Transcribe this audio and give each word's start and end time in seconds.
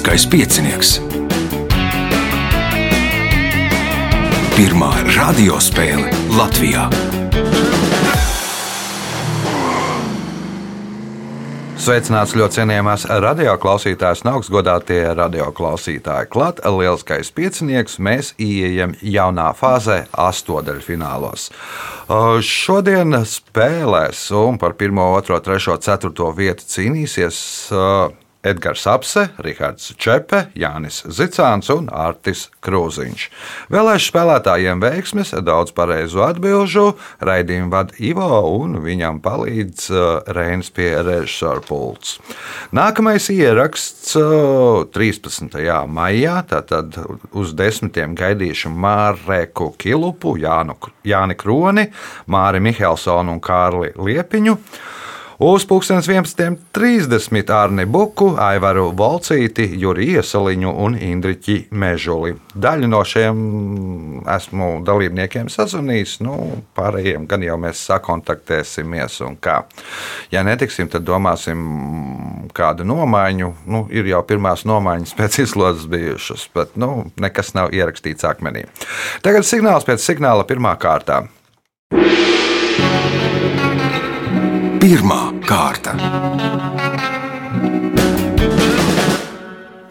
Lieliskais 0.00 0.24
piecinieks. 0.32 0.90
Pirmā 4.56 4.88
radiospēle 5.12 6.08
Latvijā. 6.32 6.86
Sveicināts 11.76 12.32
ļoti 12.32 12.56
cienījamās 12.62 13.04
radioklausītājas 13.10 14.24
un 14.24 14.30
augstgadātie 14.32 15.02
radioklausītāji. 15.20 16.30
Klāt 16.32 16.64
lielskais 16.64 17.28
piecinieks, 17.36 17.98
mēs 18.00 18.32
ieejam 18.40 18.96
jaunā 19.04 19.50
fāzē, 19.52 20.06
astotdaļfinālos. 20.16 21.50
Šodien 22.40 23.20
spēlēs 23.28 24.24
un 24.32 24.56
par 24.64 24.78
1, 24.80 25.04
2, 25.28 25.44
3, 25.52 25.78
4 25.92 26.32
vietu 26.40 26.68
cīnīsies 26.72 27.44
Edgars 28.42 28.86
Apse, 28.88 29.26
Rihards 29.44 29.90
Čepe, 30.00 30.46
Jānis 30.56 31.02
Zicāns 31.12 31.68
un 31.74 31.90
Artis 31.92 32.46
Krūziņš. 32.64 33.26
Vēlēšu 33.72 34.06
spēlētājiem 34.08 34.80
veiksmes, 34.80 35.34
daudz 35.44 35.74
pareizu 35.76 36.22
atbilžu, 36.24 36.86
raidījumu 37.20 37.68
vada 37.74 37.96
Ivo 38.00 38.40
un 38.56 38.78
viņam 38.80 39.20
palīdz 39.20 39.88
uh, 39.92 40.06
Reinas 40.32 40.72
pie 40.72 40.88
režisora 41.04 41.60
pults. 41.66 42.16
Nākamais 42.72 43.28
ieraksts 43.34 44.14
13. 44.16 45.52
Uh, 45.60 45.84
maijā, 45.84 46.38
tātad 46.48 46.96
uz 47.36 47.52
desmitiem 47.58 48.16
gaidīšu 48.16 48.72
Mārēku 48.72 49.74
Kilupu, 49.80 50.38
Jānu, 50.40 50.78
Jāni 51.04 51.36
Kroni, 51.36 51.90
Māri 52.32 52.64
Mihelsonu 52.64 53.36
un 53.36 53.44
Kārli 53.44 53.92
Liepiņu. 54.00 54.56
Uz 55.40 55.64
11.30 55.66 57.52
Arni 57.52 57.86
Buku, 57.86 58.34
Aivaru 58.38 58.90
Volcīti, 58.92 59.64
Juriju 59.80 60.18
Iesaliņu 60.20 60.72
un 60.84 60.98
Indriķi 61.00 61.54
Mežuli. 61.72 62.34
Daļu 62.52 62.90
no 62.92 63.00
šiem 63.08 63.38
esmu 64.28 64.68
dalībniekiem 64.84 65.48
sazvanījis, 65.48 66.18
nu, 66.26 66.34
pārējiem 66.76 67.24
gan 67.30 67.40
jau 67.46 67.56
mēs 67.56 67.80
sakontaktēsimies 67.88 69.16
un 69.24 69.38
kā. 69.40 69.62
Ja 70.28 70.44
netiksim, 70.44 70.92
tad 70.92 71.08
domāsim 71.08 71.64
kādu 72.52 72.84
nomaiņu. 72.84 73.50
Nu, 73.64 73.86
ir 73.88 74.12
jau 74.12 74.20
pirmās 74.28 74.68
nomaiņas 74.68 75.16
pēc 75.16 75.40
izlozes 75.46 75.88
bijušas, 75.88 76.50
bet 76.52 76.76
nu, 76.76 77.08
nekas 77.16 77.56
nav 77.56 77.72
ierakstīts 77.72 78.28
akmenī. 78.28 78.68
Tagad 79.24 79.48
signāls 79.48 79.88
pēc 79.88 80.04
signāla 80.04 80.44
pirmā 80.44 80.76
kārtā. 80.76 81.24
Pirmā 84.80 85.29
kārta. 85.50 85.96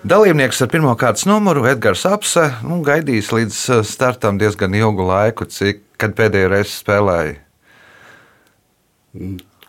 Dalībnieks 0.10 0.64
ar 0.64 0.70
pirmā 0.72 0.96
kārtas 0.98 1.28
numuru 1.30 1.68
Edgars 1.70 2.06
Apse 2.10 2.46
nu, 2.66 2.80
gaidījis 2.86 3.34
līdz 3.36 3.58
uh, 3.76 3.84
startam 3.86 4.40
diezgan 4.42 4.74
ilgu 4.80 5.06
laiku, 5.06 5.46
cik 5.46 5.84
kad 6.00 6.16
pēdējo 6.18 6.50
reizi 6.54 6.74
spēlēja. 6.80 7.36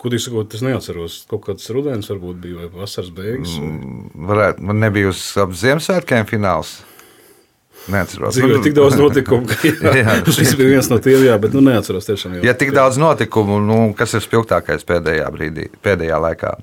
Kudīgi 0.01 0.25
sakot, 0.25 0.55
es 0.57 0.63
neatceros. 0.65 1.19
Kaut 1.29 1.43
kāds 1.49 1.67
rudens 1.75 2.09
varbūt 2.09 2.39
bija 2.41 2.63
vai 2.63 2.85
vasaras 2.85 3.11
beigas. 3.13 3.59
Mm, 3.61 4.07
varētu, 4.31 4.65
man 4.71 4.81
nebija 4.81 5.11
uz 5.11 5.21
ap 5.43 5.53
Ziemassvētkiem 5.59 6.29
fināls. 6.31 6.79
Neatceros. 7.91 8.37
Dzīvē 8.37 8.61
tik 8.65 8.75
daudz 8.77 8.97
notikumu, 9.03 9.49
ka 9.51 10.33
šis 10.33 10.55
bija 10.59 10.75
viens 10.77 10.91
no 10.93 10.99
tiem, 11.03 11.25
jā, 11.29 11.37
bet 11.43 11.55
nu, 11.57 11.63
neatceros 11.67 12.09
tiešām. 12.09 12.39
Jā. 12.39 12.45
Ja 12.51 12.55
tik 12.59 12.75
daudz 12.77 12.99
notikumu, 13.01 13.59
nu, 13.65 13.81
kas 13.99 14.15
ir 14.19 14.25
spilgtākais 14.25 14.87
pēdējā 14.89 15.27
brīdī, 15.35 15.69
pēdējā 15.85 16.21
laikā? 16.27 16.55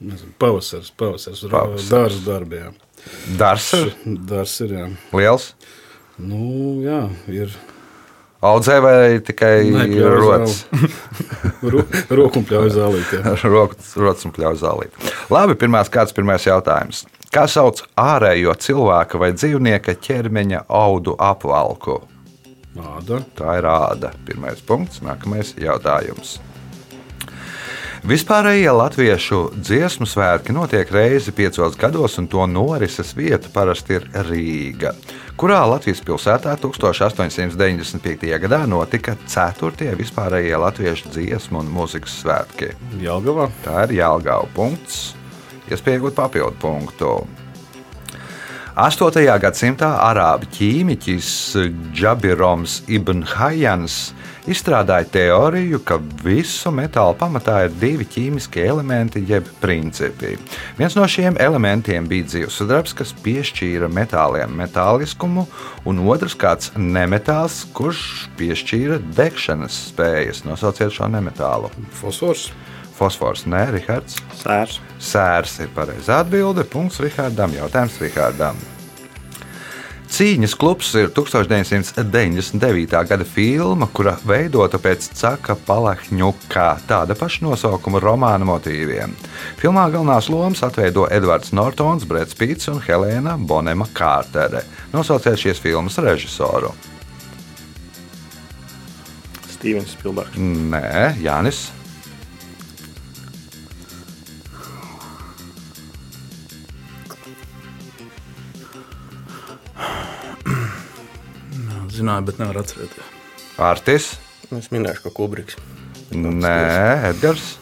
Nezinu, 0.00 0.32
Pavasaris, 0.40 0.88
pavasaris, 0.96 1.42
Pavasaris. 1.52 1.90
dārza 1.92 2.22
darbā. 2.24 2.62
jā. 2.62 2.70
Dars 3.40 3.66
ir 3.76 3.90
Dārs 4.28 4.54
ir, 4.64 4.72
jā. 4.76 4.86
liels. 5.16 5.50
Nu, 6.20 6.80
jā, 6.84 7.02
ir 7.32 7.52
Audzē 8.40 8.78
vai 8.80 9.18
tikai 9.20 9.66
Nē, 9.68 9.82
pļauj 9.90 10.14
rotas? 10.16 10.54
ro, 11.74 11.82
roku 12.16 12.40
un 12.40 12.46
pļauju 12.48 12.70
zālīt. 12.72 13.10
jā. 13.12 13.34
Rokas 13.44 14.24
un 14.24 14.32
pļauj 14.32 14.56
zālīt. 14.62 14.96
Labi, 15.28 15.58
pirmās 15.60 15.92
kāds 15.92 16.16
pirmais 16.16 16.46
jautājums. 16.48 17.02
Kā 17.30 17.44
sauc 17.46 17.84
ārējo 17.94 18.50
cilvēka 18.58 19.18
vai 19.22 19.28
dzīvnieka 19.36 19.92
ķermeņa 20.02 20.64
audu 20.66 21.12
apvalku? 21.14 22.00
Āda. 22.74 23.20
Tā 23.38 23.52
ir 23.60 23.68
āda. 23.70 24.10
Pirmais 24.26 24.58
punkts, 24.66 24.98
nākamais 25.06 25.52
jautājums. 25.62 26.40
Vispārējie 28.10 28.72
latviešu 28.74 29.38
dziesmu 29.60 30.08
svētki 30.10 30.56
notiek 30.56 30.90
reizi 30.90 31.30
piecos 31.36 31.78
gados, 31.78 32.16
un 32.18 32.26
to 32.32 32.48
norises 32.50 33.12
vieta 33.14 33.52
parasti 33.54 34.00
ir 34.00 34.08
Rīga, 34.26 34.94
kurā 35.38 35.60
Latvijas 35.70 36.00
pilsētā 36.02 36.56
1895. 36.64 38.26
gadā 38.42 38.64
notika 38.66 39.14
4. 39.28 39.92
vispārējie 40.00 40.58
latviešu 40.64 41.14
dziesmu 41.14 41.62
un 41.62 41.70
mūzikas 41.78 42.18
svētki. 42.24 42.72
Jelgavā. 43.04 43.50
Tā 43.62 43.84
ir 43.86 43.98
Jālgāva 44.00 44.48
punkts, 44.56 45.12
iespēja 45.76 46.00
iegūt 46.00 46.18
papildu 46.18 46.56
punktu. 46.62 47.14
8. 48.80 49.24
gadsimtā 49.42 49.88
arābu 50.06 50.46
ķīmiķis 50.54 51.30
Džabiroms 51.92 52.78
Ibn 52.88 53.24
Hajans 53.34 53.96
izstrādāja 54.48 55.08
teoriju, 55.12 55.80
ka 55.84 55.98
visu 56.24 56.72
metālu 56.74 57.16
pamatā 57.18 57.58
ir 57.66 57.74
divi 57.82 58.06
ķīmiskie 58.08 58.64
elementi, 58.70 59.22
jeb 59.28 59.48
principi. 59.60 60.36
Viens 60.78 60.96
no 60.96 61.04
šiem 61.10 61.36
elementiem 61.42 62.08
bija 62.08 62.28
dzīvesudrabs, 62.30 62.94
kas 62.96 63.12
piešķīra 63.24 63.90
metāliem 63.92 64.54
metāliskumu, 64.62 65.46
un 65.84 66.02
otrs 66.06 66.38
kāds 66.38 66.72
nemetāls, 66.78 67.64
kurš 67.76 68.30
piešķīra 68.40 69.00
degšanas 69.18 69.84
spējas. 69.90 70.44
Nosauciet 70.48 70.94
šo 70.94 71.10
nemetālu. 71.12 71.72
Fosfors. 72.00 72.48
Fosfors, 73.00 73.46
nē, 73.48 73.62
Rihards. 73.78 74.18
Sērs. 74.42 74.76
Sērs 75.00 75.56
ir 75.64 75.72
pareizā 75.72 76.20
atbilde. 76.20 76.66
Punkts 76.68 77.00
Rihardam. 77.00 77.56
Jautājums 77.56 77.96
Rihardam. 78.02 78.60
Cīņas 80.10 80.56
klubs 80.58 80.88
ir 80.98 81.12
1999. 81.14 82.96
gada 83.08 83.24
filma, 83.24 83.86
kura 83.94 84.16
veidota 84.26 84.80
pēc 84.82 85.06
Caka 85.14 85.54
Palahņuka 85.68 86.66
tāda 86.90 87.14
paša 87.16 87.46
nosaukuma 87.46 88.02
romāna 88.02 88.48
motīviem. 88.48 89.14
Filmā 89.62 89.86
galvenās 89.94 90.28
lomas 90.28 90.64
atveido 90.66 91.06
Edvards 91.14 91.54
Nortons, 91.54 92.04
Brits 92.10 92.34
Pīts 92.36 92.68
un 92.74 92.82
Helēna 92.82 93.38
Bonema 93.38 93.86
Kārtere. 93.94 94.66
Nosauciet 94.92 95.38
šīs 95.40 95.62
filmas 95.62 95.96
režisoru. 96.02 96.74
Stīvens 99.54 99.94
Spilbergs. 99.94 100.36
Nē, 100.42 101.14
Jānis. 101.22 101.68
Zināju, 112.00 112.26
bet 112.30 112.38
nevar 112.40 112.62
atcerēties. 112.62 113.16
Artis. 113.60 114.14
Es 114.56 114.70
minēšu, 114.72 115.04
ka 115.04 115.10
Kubriks. 115.14 115.58
Nē, 116.16 117.12
Edgars. 117.12 117.58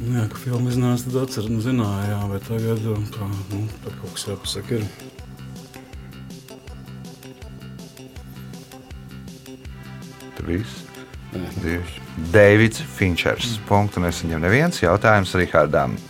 Jā, 0.00 0.24
ka 0.32 0.40
filma 0.40 0.72
iznāca, 0.72 1.04
tad 1.06 1.16
atceros, 1.26 1.50
nu, 1.52 1.60
zināju, 1.60 2.08
jā, 2.08 2.20
bet 2.32 2.46
tagad 2.48 2.86
um, 2.88 3.04
tā, 3.12 3.26
nu, 3.52 3.60
tā 3.84 3.92
kaut 4.00 4.16
kas 4.16 4.24
jāpasaka. 4.30 4.80
Ir. 4.80 4.84
Trīs. 10.40 10.78
Divi. 11.60 11.84
Deivids 12.32 12.80
Finčers. 12.96 13.60
Punktu 13.68 14.00
nesaņem 14.02 14.40
neviens 14.42 14.80
jautājums 14.82 15.36
Rihardam. 15.38 16.00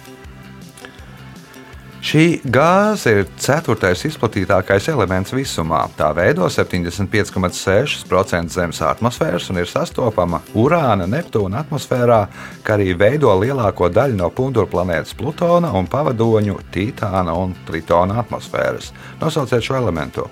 Šī 2.01 2.41
gāze 2.49 3.11
ir 3.13 3.27
ceturtais 3.37 4.01
izplatītākais 4.09 4.87
elements 4.89 5.35
visumā. 5.37 5.83
Tā 5.99 6.07
veido 6.17 6.47
75,6% 6.49 8.55
Zemes 8.55 8.81
atmosfēras 8.89 9.51
un 9.53 9.61
ir 9.61 9.69
sastopama 9.69 10.41
Urāna, 10.57 11.05
Neptūna 11.05 11.61
atmosfērā, 11.61 12.25
kā 12.65 12.79
arī 12.79 12.97
veido 12.97 13.29
lielāko 13.43 13.93
daļu 13.93 14.17
no 14.17 14.31
pundura 14.33 14.65
planētas 14.73 15.13
Plutona 15.19 15.75
un 15.77 15.85
pavadoņu 15.93 16.57
Titāna 16.73 17.37
un 17.37 17.53
Tritona 17.69 18.17
atmosfēras. 18.25 18.97
Nosauciet 19.21 19.61
šo 19.69 19.77
elementu. 19.83 20.25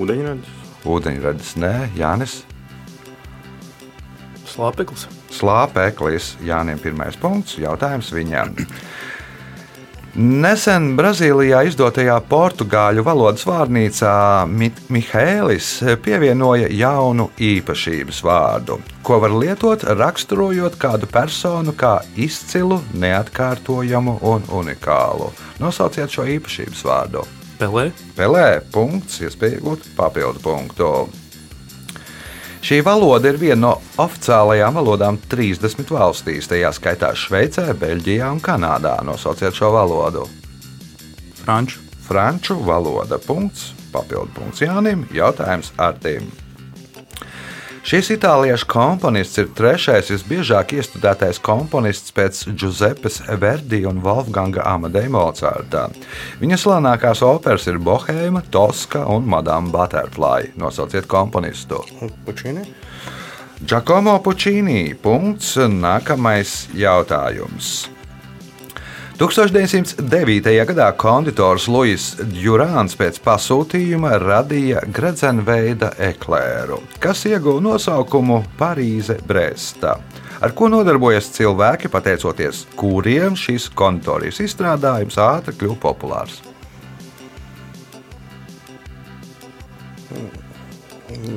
Ūdeņradis. 0.00 0.48
Ūdeņradis, 0.88 1.52
nē, 1.60 1.74
Jānis. 2.00 2.48
Slāpeklis. 4.48 5.04
Slāpeklis 5.36 6.40
Jānim 6.48 6.80
pirmais 6.80 7.20
punkts, 7.20 7.60
jautājums 7.60 8.08
viņam. 8.16 8.56
Nesen 10.18 10.96
Brazīlijā 10.98 11.60
izdotajā 11.68 12.16
portugāļu 12.26 13.04
valodas 13.06 13.44
vārnīcā 13.46 14.14
Mi 14.50 14.66
Mihēlis 14.90 15.68
pievienoja 16.02 16.66
jaunu 16.74 17.28
īpašības 17.38 18.18
vārdu, 18.26 18.80
ko 19.06 19.20
var 19.22 19.36
lietot 19.38 19.84
raksturojot 19.86 20.74
kādu 20.82 21.06
personu 21.06 21.76
kā 21.78 22.00
izcilu, 22.18 22.80
neatkārtojamu 22.98 24.18
un 24.32 24.50
unikālu. 24.50 25.30
Nosauciet 25.62 26.10
šo 26.10 26.26
īpašības 26.26 26.84
vārdu. 26.90 27.24
Pelē. 27.60 27.90
Pelē, 28.18 28.48
punkts, 28.74 29.20
iespēja 29.22 29.60
iegūt 29.60 29.92
papildu 29.94 30.42
punktu. 30.42 30.94
Šī 32.60 32.82
valoda 32.84 33.30
ir 33.32 33.38
viena 33.40 33.60
no 33.62 33.70
oficiālajām 34.02 34.76
valodām 34.76 35.18
30 35.32 35.88
valstīs, 35.96 36.48
tajā 36.50 36.68
skaitā 36.76 37.14
Šveicē, 37.16 37.70
Beļģijā 37.80 38.28
un 38.34 38.42
Kanādā. 38.44 38.98
Nosauciet 39.06 39.56
šo 39.56 39.72
valodu. 39.72 40.26
Franču. 41.40 41.80
Franču 42.04 42.58
valoda. 42.66 43.16
Punkts, 43.22 43.70
papildu 43.94 44.34
punkts 44.36 44.60
Jānim. 44.64 45.06
Jautājums 45.14 45.72
Artim. 45.80 46.28
Šis 47.80 48.10
itāliešu 48.12 48.66
komponists 48.68 49.40
ir 49.40 49.46
trešais 49.56 50.10
visbiežāk 50.12 50.74
iestudētais 50.76 51.40
komponists 51.40 52.12
pēc 52.12 52.42
Giuseppes 52.52 53.22
Verdi 53.40 53.86
un 53.88 54.02
Wolfganga 54.04 54.66
Amadeja 54.68 55.08
Mocarta. 55.14 55.86
Viņa 56.42 56.58
slavenākās 56.60 57.24
operas 57.24 57.64
ir 57.72 57.80
Bohēma, 57.80 58.44
Toska 58.52 59.06
un 59.08 59.24
Madame 59.32 59.72
Butterfly. 59.72 60.52
Nosauciet 60.60 61.08
komponistu. 61.08 61.80
Pučīni? 62.28 62.66
Giacomo 63.60 64.18
Puccini. 64.24 64.94
Punkts. 64.94 65.56
Nākamais 65.68 66.68
jautājums. 66.76 67.88
1909. 69.20 70.64
gadā 70.64 70.86
konditors 70.96 71.66
Luis 71.68 72.04
Džurāns 72.24 72.94
pēc 72.96 73.18
pasūtījuma 73.20 74.14
radīja 74.16 74.80
gredzenveida 74.96 75.90
eklēru, 76.06 76.78
kas 77.04 77.26
ieguva 77.28 77.60
nosaukumu 77.66 78.38
Parīze 78.56 79.18
Bresta. 79.28 79.98
Ar 80.40 80.54
ko 80.56 80.70
nodarbojas 80.72 81.28
cilvēki, 81.36 81.92
pateicoties 81.92 82.64
kuriem 82.80 83.36
šis 83.36 83.68
konditorijas 83.76 84.40
izstrādājums 84.40 85.20
ātri 85.20 85.58
kļuva 85.60 85.76
populārs? 85.84 86.40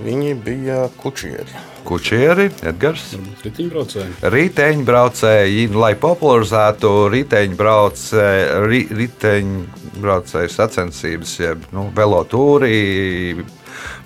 Viņi 0.03 0.33
bija 0.43 0.87
kučieri. 0.97 1.61
Kučieri, 1.83 2.47
Edgars. 2.63 3.09
Riteņbraucēji. 3.43 4.13
Riteņbraucēji, 4.33 5.65
lai 5.75 5.91
popularizētu 5.99 6.91
riteņbraucēju 7.13 8.61
ri, 8.69 8.79
riteņbraucēju 9.01 10.53
sacensības, 10.53 11.35
jeb 11.43 11.67
nu, 11.75 11.89
velotūri. 11.95 13.43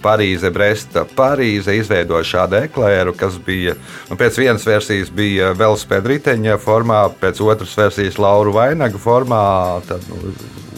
Parīze, 0.01 0.49
Bresta, 0.53 1.03
Parīze 1.17 1.73
izveidoja 1.77 2.25
šādu 2.25 2.59
eklēru, 2.63 3.13
kas 3.17 3.37
bija 3.43 3.75
nu, 4.09 4.17
pēc 4.17 4.37
vienas 4.41 4.65
versijas 4.65 5.09
bija 5.13 5.51
velospēda 5.57 6.13
riteņa 6.13 6.57
formā, 6.61 7.03
pēc 7.21 7.41
otras 7.45 7.73
versijas 7.77 8.19
Laura 8.21 8.53
Vainaga 8.55 9.01
formā. 9.01 9.43
Tad, 9.89 10.05
nu, 10.09 10.33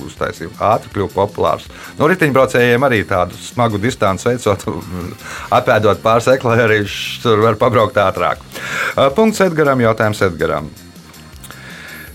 uztaisīja, 0.10 0.52
ātri 0.72 0.92
kļuva 0.96 1.14
populārs. 1.16 1.70
No 2.00 2.10
riteņbraucējiem 2.12 2.90
arī 2.90 3.04
tādu 3.08 3.40
smagu 3.40 3.82
distanci 3.82 4.32
veicot, 4.32 4.68
apēdot 5.62 6.04
pāris 6.04 6.30
eklērīšus, 6.36 7.24
tur 7.24 7.46
var 7.46 7.58
pabraukt 7.62 7.98
ātrāk. 8.02 8.44
Punkts 9.16 9.42
Edgaram, 9.48 9.82
jautājums 9.86 10.28
Edgaram. 10.28 10.70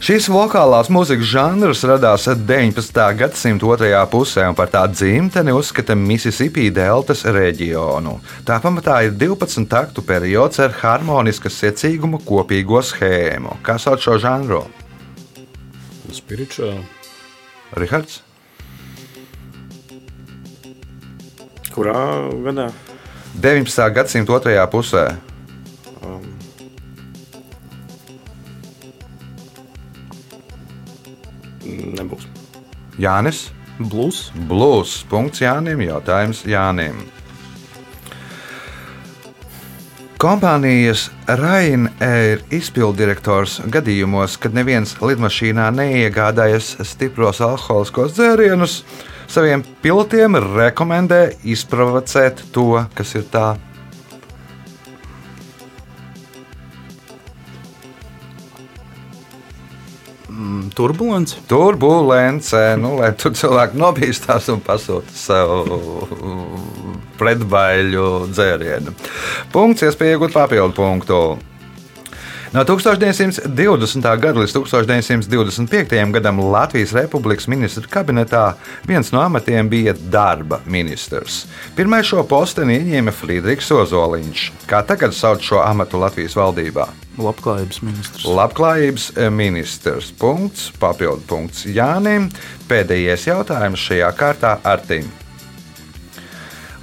Šīs 0.05 0.27
vokālās 0.29 0.91
mūzikas 0.93 1.29
žanrs 1.31 1.81
radās 1.89 2.27
19. 2.29 2.99
gadsimta 3.17 3.65
otrajā 3.73 4.03
pusē, 4.13 4.43
un 4.51 4.57
par 4.59 4.69
tā 4.69 4.83
dzimteni 4.93 5.55
uzskata 5.57 5.95
Mississippi 5.97 6.67
deltas 6.77 7.23
reģionu. 7.25 8.19
Tā 8.45 8.59
pamatā 8.61 8.99
ir 9.07 9.15
12 9.17 9.65
taktu 9.73 10.05
periods 10.05 10.61
ar 10.61 10.77
harmoniskas 10.83 11.57
secīgumu 11.63 12.21
kopīgo 12.29 12.83
schēmu. 12.85 13.57
Kā 13.65 13.79
sauc 13.81 14.05
šo 14.05 14.19
žanru? 14.21 14.61
Spirituāli. 16.13 16.85
Rihards? 17.73 18.21
Kurā 21.75 21.97
gadā? 22.45 22.69
19. 23.41 23.89
gadsimta 23.97 24.37
otrajā 24.37 24.67
pusē. 24.71 25.05
Um, 26.05 26.29
nebūs. 31.99 32.29
Jānis? 33.01 33.49
Blues. 33.81 34.29
Blues. 34.47 35.01
Punkts 35.11 35.43
Jānim. 35.43 35.83
Jautājums 35.83 36.45
Jānim. 36.47 37.03
Kompānijas 40.25 41.11
Ryanair 41.29 42.41
izpilddirektors 42.57 43.59
gadījumos, 43.69 44.39
kad 44.41 44.55
neviens 44.57 44.95
lidmašīnā 45.05 45.67
neiegādājas 45.77 46.71
stipros 46.89 47.43
alkoholiskos 47.45 48.15
dzērienus, 48.17 48.79
saviem 49.29 49.61
pilotiem 49.85 50.41
rekomendē 50.41 51.21
izprovocēt 51.45 52.41
to, 52.57 52.87
kas 52.97 53.13
ir 53.21 53.29
tā. 53.29 53.51
Turbulence. 60.75 61.39
Turbulence, 61.51 62.61
nu, 62.81 62.97
lai 63.01 63.13
tur 63.19 63.35
cilvēki 63.39 63.79
nobīstās 63.79 64.51
un 64.53 64.63
pasūta 64.65 65.15
sev 65.15 65.53
pretbaiļu 67.21 68.07
dzērienu. 68.33 68.95
Punkts, 69.55 69.87
iespēja 69.87 70.19
iegūt 70.19 70.35
papildu 70.35 70.75
punktu. 70.77 71.21
No 72.55 72.63
1920. 72.63 74.05
gada 74.23 74.39
līdz 74.39 74.53
1925. 74.55 76.13
gadam 76.15 76.37
Latvijas 76.39 76.93
Republikas 76.95 77.49
ministra 77.51 77.83
kabinetā 77.91 78.43
viens 78.87 79.09
no 79.11 79.19
amatiem 79.25 79.67
bija 79.67 79.91
darba 79.99 80.61
ministrs. 80.71 81.49
Pirmais 81.75 82.07
šo 82.07 82.23
posteni 82.31 82.77
ieņēma 82.79 83.11
Friedrichs 83.11 83.73
Ozoliņš. 83.75 84.45
Kā 84.71 84.85
tagad 84.87 85.17
sauc 85.19 85.43
šo 85.43 85.65
amatu 85.65 85.99
Latvijas 85.99 86.37
valdībā? 86.39 86.87
Labklājības 87.19 87.81
ministrs. 87.83 88.29
Labklājības 88.39 89.09
ministrs. 89.35 90.13
Punkts, 90.21 90.69
papildu 90.79 91.27
punkts 91.27 91.65
Jānim. 91.67 92.29
Pēdējais 92.71 93.27
jautājums 93.33 93.83
šajā 93.83 94.13
kārtā 94.15 94.53
Artim. 94.63 95.11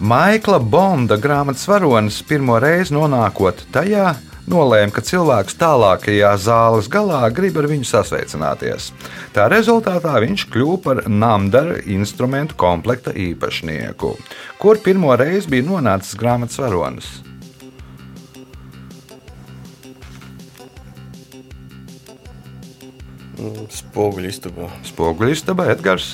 Maikla 0.03 0.59
Bonda 0.59 1.15
grāmatas 1.15 1.63
varonis 1.71 2.19
pirmo 2.27 2.59
reizi 2.59 2.91
nonākot 2.97 3.63
tajā, 3.71 4.09
nolēma, 4.51 4.91
ka 4.93 5.03
cilvēks 5.07 5.57
tālākajā 5.59 6.31
zāles 6.43 6.89
galā 6.91 7.23
grib 7.33 7.57
ar 7.61 7.69
viņu 7.71 7.87
sasveicināties. 7.87 8.91
Tā 9.35 9.47
rezultātā 9.51 10.13
viņš 10.23 10.45
kļuva 10.51 10.77
par 10.85 11.03
Namdara 11.09 11.79
instrumentu 11.89 12.59
komplekta 12.59 13.15
īpašnieku, 13.15 14.13
kur 14.61 14.81
pirmo 14.83 15.15
reizi 15.17 15.55
bija 15.55 15.67
nonācis 15.71 16.19
grāmatas 16.19 16.59
varonis. 16.61 17.11
Mm, 23.41 23.71
Spoguļu 23.73 24.29
istabā. 24.29 24.67
Spoguļu 24.85 25.33
istaba 25.33 25.71
Edgars. 25.73 26.13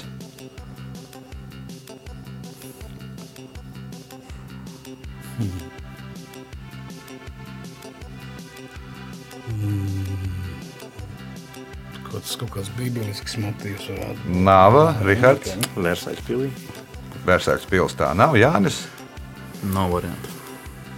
Tas 12.27 12.35
kaut 12.41 12.49
kāds 12.57 12.71
bībelisks 12.75 13.37
motīvs. 13.39 13.87
Nava, 14.27 14.89
Rihards, 15.07 15.53
Vērsais 15.79 16.19
pilī. 16.27 16.49
Vērsēks 17.27 17.67
pilsētā 17.71 18.09
nav 18.19 18.35
Jānis. 18.35 18.81
Nav 19.71 19.93
variantu. 19.95 20.33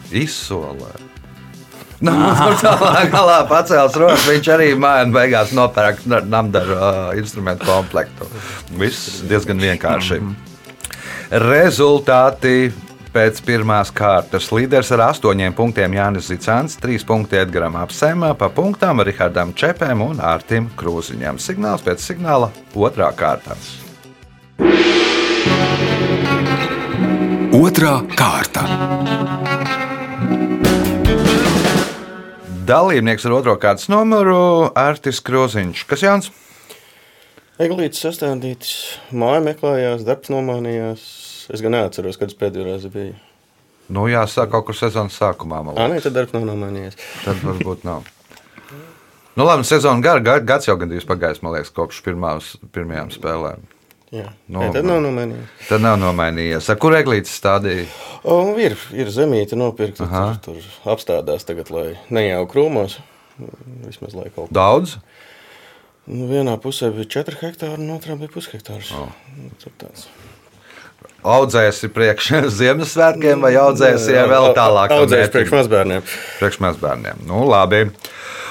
Izsolē. 0.09 0.89
Nu, 2.01 2.13
tur 2.15 2.55
tālāk 2.63 3.11
galā 3.13 3.37
pacēls 3.49 3.97
rokas. 4.01 4.25
Viņš 4.25 4.49
arī 4.55 4.69
mājā 4.79 5.05
beigās 5.13 5.53
nopērk 5.53 6.01
namdaru 6.09 6.77
uh, 6.77 6.99
instrumentu 7.19 7.67
komplektu. 7.69 8.25
Viss 8.81 9.21
diezgan 9.29 9.61
vienkārši. 9.61 10.21
Rezultāti 11.45 12.71
pēc 13.13 13.41
pirmās 13.45 13.91
kārtas. 13.95 14.49
Līderis 14.53 14.91
ar 14.95 15.07
astoņiem 15.09 15.55
punktiem 15.57 15.95
Jānis 15.97 16.29
Zicants, 16.29 16.77
trīs 16.81 17.05
punkti 17.07 17.39
Edgars 17.41 17.77
Apsēmā, 17.83 18.33
pa 18.37 18.49
punktām 18.53 19.01
Rihardam 19.05 19.53
Čepēm 19.57 20.03
un 20.05 20.21
Ārtim 20.23 20.69
Krūziņam. 20.79 21.39
Signāls 21.41 21.85
pēc 21.85 22.03
signāla 22.05 22.51
otrā 22.75 23.11
kārta. 23.17 23.57
Otra 27.59 27.95
kārta. 28.15 28.65
Dalībnieks 32.69 33.25
ar 33.25 33.33
otro 33.39 33.55
kārtas 33.57 33.89
numuru 33.89 34.69
Ārtis 34.77 35.23
Krūziņš. 35.25 35.87
Kas 35.89 36.05
Jānis? 36.05 36.29
Eglītis 37.59 38.05
sastādīts, 38.05 38.69
māja 39.11 39.41
meklējās, 39.43 40.05
darbs 40.07 40.31
nomainījās. 40.31 41.28
Es 41.49 41.61
gan 41.65 41.73
neatceros, 41.73 42.17
kad 42.21 42.29
es 42.29 42.37
pēdējo 42.37 42.67
reizi 42.67 42.91
biju. 42.93 43.15
Nu, 43.89 44.03
jāsāk 44.11 44.51
kaut 44.53 44.67
kur 44.67 44.77
sezonas 44.77 45.15
sākumā. 45.17 45.63
liekas. 45.65 45.89
nē, 45.89 46.01
tad 46.05 46.13
darbs 46.13 46.33
nav 46.35 46.43
nomainījies. 46.45 46.97
Tad 47.25 47.41
varbūt 47.41 47.83
nav. 47.87 48.05
Nu, 49.39 49.45
labi, 49.47 49.63
sezona 49.65 50.01
gara, 50.03 50.19
ga- 50.19 50.39
gads 50.45 50.67
jau 50.67 50.75
gandrīz 50.77 51.05
pagājis, 51.09 51.41
man 51.41 51.53
liekas, 51.55 51.71
kopš 51.73 52.01
pirmās, 52.05 52.55
pirmajām 52.75 53.09
spēlēm. 53.15 53.61
Jā, 54.11 54.25
No, 54.49 54.59
nē, 54.63 54.71
tad 54.73 54.85
nav 54.89 55.01
nomainījies. 55.05 55.49
Tad 55.69 55.81
nav 55.85 55.97
nomainījies. 56.01 56.69
Ar 56.73 56.77
kur 56.81 56.95
eglītis 56.97 57.33
stādīja? 57.39 57.85
O, 58.25 58.57
ir, 58.57 58.73
ir 58.97 59.11
zemīte 59.13 59.55
nopirkta. 59.57 60.07
Tur, 60.41 60.57
tur 60.57 60.93
apstādās 60.93 61.45
tagad, 61.45 61.69
lai 61.69 61.93
nejaukt 62.09 62.51
krūmos. 62.53 62.97
Vismaz 63.85 64.15
lai 64.17 64.29
kaut 64.33 64.49
kā. 64.49 64.53
Daudz. 64.57 64.97
Nu, 66.09 66.25
vienā 66.25 66.57
pusē 66.61 66.89
bija 66.93 67.05
4 67.21 67.37
hektāri, 67.43 67.77
un 67.77 67.93
otrā 67.93 68.17
bija 68.17 68.33
pushektārs. 68.33 68.89
Oh. 68.97 69.13
Tāds. 69.77 70.07
Audzēsi 71.19 71.89
priekš 71.91 72.31
Ziemassvētkiem 72.59 73.43
vai 73.43 73.53
audzēsi 73.59 74.15
vēl 74.15 74.51
tālāk? 74.57 74.93
Audzējis 74.95 75.33
priekš 75.33 75.55
mazbērniem. 75.57 76.05
Priekš 76.39 76.59
mazbērniem. 76.63 77.23
Nu, 77.27 77.43
labi. 77.49 77.85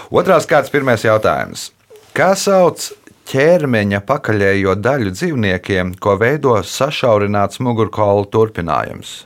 Otrās 0.09 0.49
kārtas, 0.49 0.73
pirmais 0.73 1.05
jautājums. 1.05 1.71
Kā 2.17 2.33
sauc 2.37 2.91
ķermeņa 3.29 4.03
pakaļējo 4.09 4.77
daļu 4.81 5.15
dzīvniekiem, 5.17 5.97
ko 6.01 6.17
veido 6.21 6.57
sašaurināts 6.65 7.61
mugurkaula 7.65 8.25
turpinājums? 8.33 9.23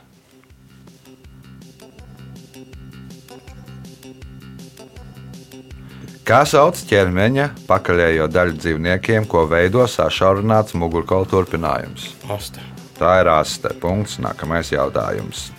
Kā 6.23 6.45
sauc 6.47 6.79
ķermeņa 6.87 7.49
pakaļējo 7.67 8.29
daļu 8.31 8.59
dzīvniekiem, 8.59 9.27
ko 9.27 9.43
veido 9.51 9.83
sašaurināts 9.91 10.75
mugurkaula 10.79 11.27
turpinājums? 11.27 12.13
Aste. 12.31 12.72
Tā 13.03 13.17
ir 13.19 13.27
aste. 13.33 13.73
Punkts. 13.83 14.15
Nākamais 14.23 14.71
jautājums. 14.71 15.49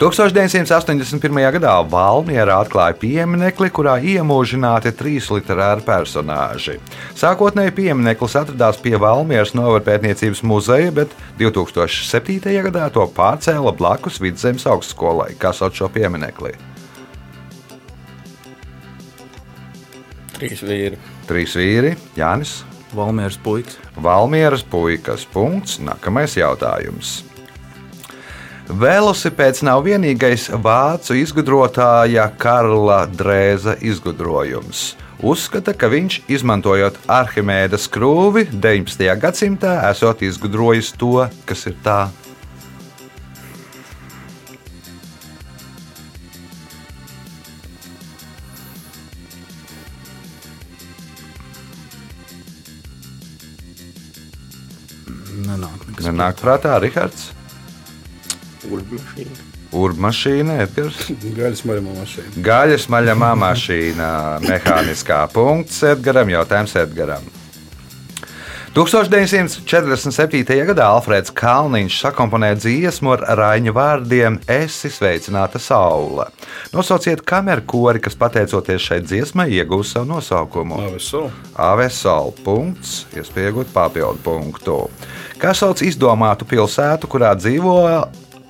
1981. 0.00 1.38
gadā 1.56 1.74
Valmiera 1.84 2.54
atklāja 2.62 2.94
pieminiekli, 2.96 3.68
kurā 3.68 3.98
iemūžināti 4.00 4.94
trīs 4.96 5.26
literāri 5.28 5.84
personāži. 5.84 6.78
Sākotnēji 7.20 7.74
piemineklis 7.76 8.38
atradās 8.40 8.80
pie 8.80 8.94
Valmieras 9.00 9.52
novērpētniecības 9.52 10.40
muzeja, 10.48 10.94
bet 11.02 11.12
2007. 11.40 12.40
gadā 12.70 12.88
to 12.94 13.04
pārcēla 13.16 13.74
blakus 13.76 14.16
Vidzemes 14.24 14.64
augstskolai. 14.64 15.34
Kas 15.40 15.60
sauc 15.60 15.76
šo 15.76 15.90
pieminekli? 15.92 16.54
Trīs 20.40 20.64
vīri. 20.64 20.96
Trīs 21.28 21.60
vīri, 21.60 21.92
Jānis, 22.16 22.62
Valmieras 22.96 23.36
puikas. 23.44 23.76
Valmieras 24.02 24.62
puikas. 24.64 25.26
Punkts. 25.28 25.78
Nākamais 25.84 26.36
jautājums. 26.38 27.20
Velosipēds 28.70 29.64
nav 29.66 29.82
vienīgais 29.82 30.46
vācu 30.62 31.16
izgudrotāja 31.18 32.28
Karla 32.38 33.02
Drēza 33.10 33.74
izgudrojums. 33.82 34.92
Uzskata, 35.20 35.74
ka 35.76 35.90
viņš, 35.90 36.20
izmantojot 36.32 36.96
Arhimēda 37.10 37.76
skrūvi, 37.76 38.46
19. 38.54 39.04
gadsimtā 39.20 39.74
esot 39.90 40.22
izgudrojis 40.24 40.94
to, 40.96 41.26
kas 41.44 41.66
ir 41.68 41.76
tā. 41.84 42.06
Nenāk. 55.46 55.86
Nenāk 56.04 56.40
prātā 56.42 56.78
Rihards, 56.82 57.30
Urbmašīna. 58.68 59.46
Urmašīna, 59.70 60.56
Edgars. 60.64 61.04
Gaļas 61.38 61.62
maļamā 61.68 61.96
mašīna. 62.00 62.32
Gaļas 62.46 62.88
maļamā 62.90 63.34
mašīnā, 63.44 64.14
mehāniskā 64.44 65.20
punkts 65.34 65.84
Edgaram, 65.92 66.32
jautājums 66.34 66.74
Edgaram. 66.82 67.28
1947. 68.70 70.44
gadā 70.68 70.84
Alfrēds 70.94 71.32
Kalniņš 71.34 71.96
sakomponēja 72.04 72.58
dziesmu 72.62 73.10
ar 73.16 73.24
raiņu 73.40 73.72
vārdiem 73.74 74.36
Esi 74.46 74.86
sveicināta 74.94 75.58
saule. 75.58 76.28
Nosauciet 76.70 77.24
kameru 77.26 77.64
kori, 77.66 77.98
kas 77.98 78.14
pateicoties 78.14 78.86
šai 78.86 79.00
dziesmai 79.02 79.48
iegūst 79.56 79.96
savu 79.96 80.12
nosaukumu. 80.12 80.78
Aveso. 80.86 81.24
AVSOL 81.58 82.30
punkts, 82.46 83.08
iespējot 83.18 83.74
papildu 83.74 84.22
punktu. 84.22 84.78
Kā 85.42 85.50
sauc 85.50 85.82
izdomātu 85.82 86.46
pilsētu, 86.46 87.10
kurā 87.10 87.34
dzīvo 87.34 87.74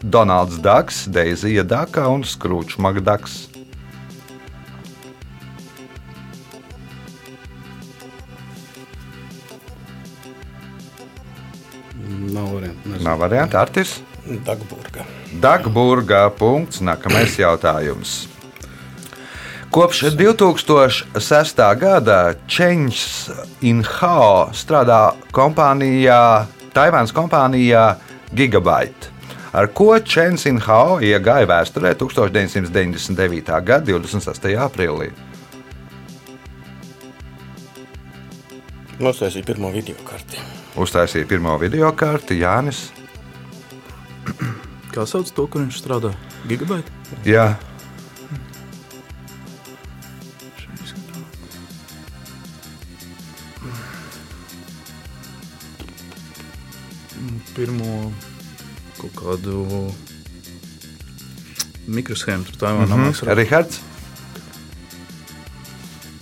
Donalds 0.04 0.60
Daks, 0.60 1.06
Deizija 1.08 1.64
Daka 1.64 2.10
un 2.12 2.28
Skrūčs 2.28 2.76
Magdaks? 2.76 3.46
Nav 13.00 13.19
variantu. 13.19 13.57
Artis. 13.57 14.00
Dagburga. 14.45 15.07
Dagburgā 15.40 16.26
punkts. 16.37 16.83
Nākamais 16.85 17.38
jautājums. 17.45 18.26
Kopš 19.71 20.02
2006. 20.19 21.61
gada 21.78 22.35
Čenčs 22.50 23.30
Inhao 23.62 24.50
strādā 24.50 25.12
kompānijā, 25.30 26.47
Taivānas 26.75 27.14
kompānijā 27.14 27.95
Gigabyte. 28.35 29.14
Ar 29.54 29.71
ko 29.75 29.95
Čens 30.02 30.45
Inhao 30.50 30.99
iegāja 30.99 31.47
vēsturē 31.47 31.95
1999. 31.99 33.54
gada 33.62 33.87
26. 33.87 34.50
aprīlī? 34.59 35.12
Nostaisīja 39.00 39.47
pirmo 39.49 39.71
video 39.73 39.97
karti. 40.04 40.37
Uztaisīja 40.76 41.25
pirmo 41.28 41.54
video 41.61 41.88
karti 41.97 42.37
Jānis. 42.42 42.90
Kā 44.92 45.07
sauc 45.09 45.30
to, 45.33 45.47
kur 45.49 45.64
viņš 45.64 45.78
strādā? 45.80 46.12
Gigabaita? 46.50 46.92
Jā, 47.25 47.54
Pirmo 57.50 58.12
kaut 58.97 59.16
kādu 59.19 59.64
mikroshēmu 61.90 62.47
tur 62.49 62.57
tā 62.61 62.71
jau 62.73 62.87
nav. 62.87 62.99
mm 62.99 63.11
-hmm. 63.11 63.35
Rihards. 63.37 63.80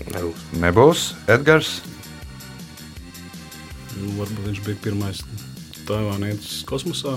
Nebūs. 0.08 0.42
Nebūs 0.52 1.14
Edgars. 1.28 1.82
Varbūt 4.28 4.48
viņš 4.50 4.64
bija 4.66 4.80
pirmais 4.84 5.22
Taivānietis 5.88 6.60
kosmosā. 6.68 7.16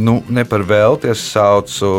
Nu, 0.00 0.22
ne 0.32 0.42
par 0.48 0.64
velti 0.66 1.10
es 1.12 1.20
saucu 1.20 1.90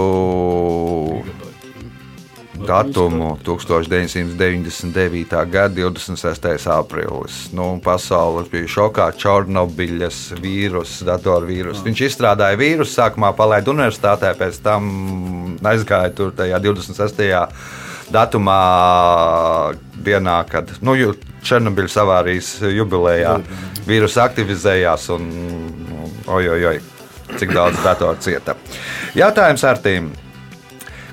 datumu 2.65 3.35
1999. 3.45 5.35
gada 5.51 5.75
26. 5.75 6.65
aprīlis. 6.73 7.37
Nu, 7.53 7.67
pasaule 7.83 8.43
bija 8.49 8.71
šokā. 8.77 9.11
Černobiļas 9.21 10.23
vīruss, 10.41 11.03
datorvīruss. 11.05 11.85
Viņš 11.85 12.01
izstrādāja 12.09 12.57
vīrusu, 12.59 12.95
sākumā 12.97 13.29
palaida 13.37 13.71
universitātē, 13.71 14.33
pēc 14.39 14.59
tam 14.65 14.81
aizgāja 15.61 16.09
tur 16.17 16.33
tajā 16.35 16.57
26. 16.65 17.23
datumā, 18.15 18.59
dienā, 20.01 20.39
kad 20.49 20.73
nu, 20.81 20.97
Černobiļas 21.45 21.95
avārijas 22.01 22.51
jubilejā 22.73 23.37
vīruss 23.85 24.19
aktivizējās 24.21 25.09
un 25.15 25.31
oj, 26.25 26.51
oj, 26.55 26.67
oj, 26.73 26.83
cik 27.39 27.53
daudz 27.55 27.81
datoru 27.85 28.17
cieta. 28.21 28.57
Jautājums 29.17 29.65
ar 29.67 29.81
tīm. 29.83 30.11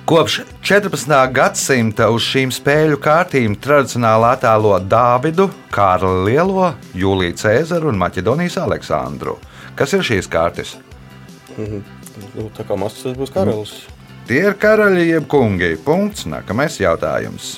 Kopš 0.09 0.41
14. 0.67 1.13
gadsimta 1.31 2.09
uz 2.11 2.25
šīm 2.27 2.51
spēļu 2.51 2.99
kārtīm 3.01 3.55
tradicionāli 3.63 4.27
attēlo 4.33 4.75
Dāvidu, 4.83 5.47
Kārli 5.73 6.27
Lielo, 6.27 6.73
Jūliju 6.99 7.37
Cēzaru 7.39 7.93
un 7.93 8.01
Maķedonijas 8.03 8.59
Aleksandru. 8.65 9.37
Kas 9.79 9.95
ir 9.95 10.03
šīs 10.05 10.29
kārtas? 10.33 10.75
Nu, 11.57 12.49
tā 12.57 12.67
kā 12.67 12.77
tas 12.83 13.17
būs 13.17 13.33
karalis. 13.33 13.77
Tie 14.27 14.43
ir 14.43 14.59
karaļi 14.59 15.07
jeb 15.09 15.29
kungi. 15.31 15.75
Punkts. 15.87 16.27
Nākamais 16.31 16.79
jautājums. 16.83 17.57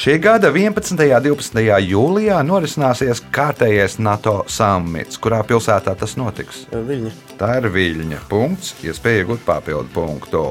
Šī 0.00 0.14
gada 0.16 0.48
11. 0.48 0.94
un 0.96 1.24
12. 1.36 1.58
jūlijā 1.84 2.38
norisināsies 2.48 3.18
kārtējais 3.36 3.98
NATO 4.00 4.46
samits, 4.48 5.18
kurā 5.20 5.42
pilsētā 5.44 5.92
tas 5.92 6.16
notiks. 6.16 6.62
Viņa. 6.72 7.12
Tā 7.36 7.58
ir 7.58 7.68
viļņa. 7.74 8.22
Punkts. 8.30 8.72
Iespēja 8.80 9.26
iegūt 9.26 9.44
papildu 9.44 9.92
punktu. 9.92 10.44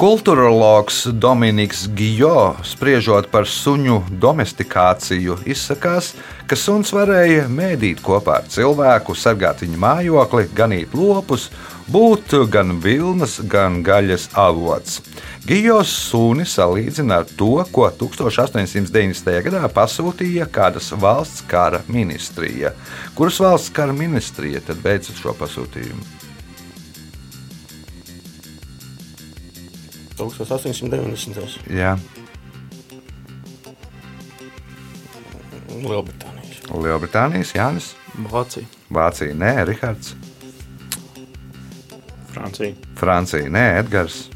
Kultūrologs 0.00 1.02
Dominiks 1.12 1.84
Gijo, 1.92 2.54
spriežot 2.64 3.28
par 3.28 3.44
suņu 3.44 4.00
domestikāciju, 4.16 5.36
izsakās, 5.44 6.14
ka 6.48 6.56
suns 6.56 6.94
varēja 6.96 7.50
mēdīt 7.52 8.00
kopā 8.00 8.40
ar 8.40 8.48
cilvēku, 8.48 9.12
sargāt 9.12 9.66
viņa 9.66 9.82
mājokli, 9.84 10.48
ganīt 10.56 10.96
lopus, 10.96 11.50
būt 11.92 12.34
gan 12.52 12.76
vilnas, 12.84 13.38
gan 13.50 13.80
gaļas 13.86 14.28
avots. 14.38 15.00
Gijos 15.48 15.90
suni 16.10 16.44
salīdzina 16.48 17.22
ar 17.22 17.30
to, 17.38 17.54
ko 17.72 17.88
1890. 18.02 19.32
gadā 19.48 19.64
pasūtīja 19.72 20.48
kādas 20.52 20.92
valsts 20.92 21.44
kara 21.48 21.80
ministrija. 21.88 22.74
Kuras 23.16 23.40
valsts 23.40 23.72
kara 23.72 23.96
ministrija 23.96 24.60
tad 24.66 24.84
veica 24.84 25.16
šo 25.16 25.34
pasūtījumu? 25.38 26.14
1890. 30.18 31.68
Jā, 31.70 31.94
Lielbritānijas. 35.78 36.62
Lielbritānijas, 36.72 37.52
Jānis, 37.54 37.92
Vācija. 38.30 38.66
Vācija, 38.90 39.34
nē, 39.38 39.52
Rihards, 39.68 40.14
Francija. 42.38 42.74
Francija, 42.94 43.48
nē, 43.50 43.64
Edgars. 43.80 44.28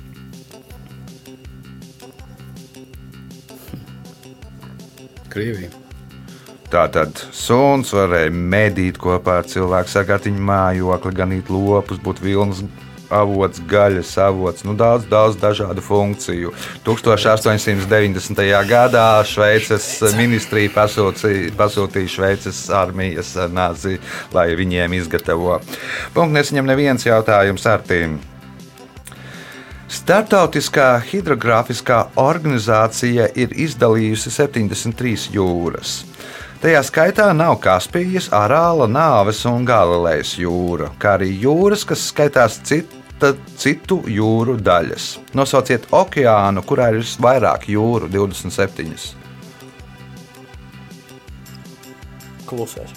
Krievija. 5.33 5.71
Tātad 6.73 7.19
suns 7.37 7.93
varēja 7.93 8.33
medīt 8.33 8.99
kopā 9.01 9.39
ar 9.43 9.49
cilvēku, 9.49 9.93
sagāt 9.93 10.27
viņa 10.29 10.45
mājokli, 10.49 11.13
ganīt 11.17 11.51
lopus, 11.53 12.01
būt 12.01 12.23
vilnas 12.25 12.63
avots, 13.13 13.61
gaļas 13.69 14.11
avots, 14.25 14.65
nu 14.67 14.75
daudz, 14.79 15.07
daudz 15.11 15.39
dažādu 15.41 15.85
funkciju. 15.85 16.53
1890. 16.87 18.43
gadā 18.69 19.07
Šveices 19.29 19.87
ministrija 20.19 20.73
pasūtīja, 20.75 21.53
pasūtīja 21.59 22.15
Šveices 22.17 22.65
armijas 22.75 23.35
nāzi, 23.53 23.99
lai 24.35 24.51
viņiem 24.59 24.99
izgatavo. 24.99 25.61
Punkts 26.17 26.39
nesaņem 26.41 26.69
neviens 26.73 27.09
jautājums 27.09 27.67
ar 27.69 27.85
tīm. 27.87 28.21
Startautiskā 29.93 31.03
hidrogrāfiskā 31.05 31.99
organizācija 32.17 33.27
ir 33.37 33.53
izdalījusi 33.61 34.33
73 34.33 35.27
jūras. 35.35 35.99
Tajā 36.63 36.81
skaitā 36.87 37.27
nav 37.37 37.59
Kaspijas, 37.61 38.31
Arāla, 38.33 38.87
Nāves 38.89 39.43
un 39.51 39.67
Galilejas 39.69 40.37
jūra, 40.39 40.93
kā 41.03 41.17
arī 41.19 41.33
jūras, 41.43 41.85
kas 41.85 42.07
skaitās 42.09 42.61
cita, 43.23 43.39
citu 43.57 44.03
jūru 44.11 44.57
daļas. 44.59 45.19
Nosauciet 45.35 45.87
okeānu, 45.95 46.63
kurā 46.67 46.91
ir 46.93 47.05
vairāk 47.23 47.69
jūru, 47.71 48.09
27. 48.11 49.15
Klusais. 52.47 52.91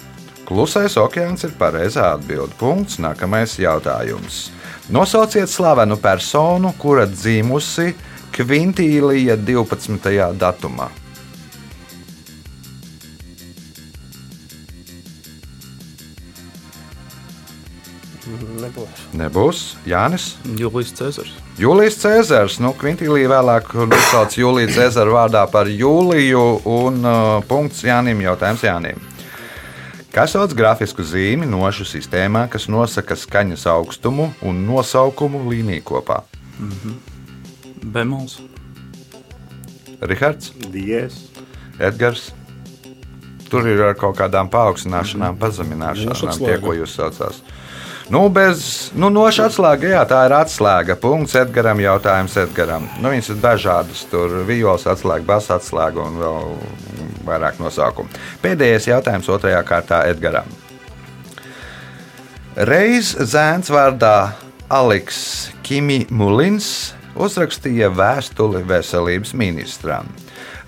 Klusais 0.46 0.96
okeāns 0.98 1.44
ir 1.46 1.54
pareizā 1.58 2.12
atbilde. 2.14 2.54
Punkts. 2.58 2.98
Nākamais 3.02 3.56
jautājums. 3.58 4.50
Nosauciet 4.90 5.50
slavenu 5.50 5.96
personu, 5.98 6.72
kura 6.78 7.06
dzimusi 7.06 7.94
Kvintīlija 8.36 9.36
12. 9.36 10.34
datumā. 10.38 10.90
Nebūs. 18.26 19.02
Nebūs 19.14 19.60
Jānis. 19.86 20.32
Jūlijas 20.58 20.94
Cēzars. 20.98 21.34
Jūlijas 21.60 21.98
Cēzars, 22.00 22.56
nu, 22.62 22.72
Kvintīlija 22.78 23.30
vēlāk 23.30 23.70
nosauc 23.86 24.34
Jūliju 24.34 24.72
Cēzaru 24.74 25.14
vārdā 25.14 25.44
par 25.50 25.70
Jūliju, 25.70 26.46
un 26.66 26.98
uh, 27.06 27.20
punkts 27.46 27.84
Jānim 27.86 28.24
jautājums 28.24 28.64
Jānim. 28.66 28.98
Kas 30.16 30.32
sauc 30.32 30.54
grafisku 30.56 31.04
zīmi 31.04 31.46
nošu 31.46 31.84
sistēmā, 31.86 32.46
kas 32.48 32.70
nosaka 32.72 33.18
skaņas 33.20 33.66
augstumu 33.68 34.30
un 34.42 34.62
nosaukumu 34.64 35.42
līniju 35.50 35.84
kopā? 35.86 36.22
Bemols. 37.84 38.40
Rihards, 40.00 40.50
Dies. 40.72 41.20
Edgars. 41.78 42.30
Tur 43.46 43.68
ir 43.70 43.78
ar 43.84 43.94
kaut 43.94 44.16
kādām 44.18 44.48
paaugstināšanām, 44.50 45.36
pazemināšanām, 45.38 46.16
Nošu 46.16 46.32
tie, 46.40 46.56
ko 46.64 46.74
jūs 46.74 46.96
saucāt. 46.98 47.38
Nu, 48.06 48.28
bez 48.30 48.92
nu, 48.94 49.08
noša 49.10 49.48
atslēga, 49.48 49.88
jā, 49.90 50.02
tā 50.06 50.20
ir 50.28 50.34
atslēga. 50.36 50.94
Punkts 51.02 51.34
Edgars. 51.40 51.80
Jautājums 51.82 52.36
Edgars. 52.38 52.84
Nu, 53.02 53.10
viņas 53.10 53.32
ir 53.34 53.40
dažādas. 53.42 54.04
Tur 54.12 54.44
vijos 54.46 54.86
atslēga, 54.86 55.26
basa 55.26 55.56
atslēga 55.58 56.04
un 56.04 56.20
vēl 56.22 56.52
vairāk 57.26 57.58
nosaukumu. 57.58 58.06
Pēdējais 58.44 58.86
jautājums 58.92 59.30
otrajā 59.34 59.64
kārtā 59.66 60.04
Edgaram. 60.12 60.46
Reiz 62.56 63.10
zēns 63.18 63.72
vārdā 63.74 64.36
Aleks 64.70 65.50
Kimi 65.66 66.04
Mulins 66.08 66.94
uzrakstīja 67.18 67.90
vēstuli 67.90 68.62
veselības 68.66 69.34
ministram. 69.36 70.08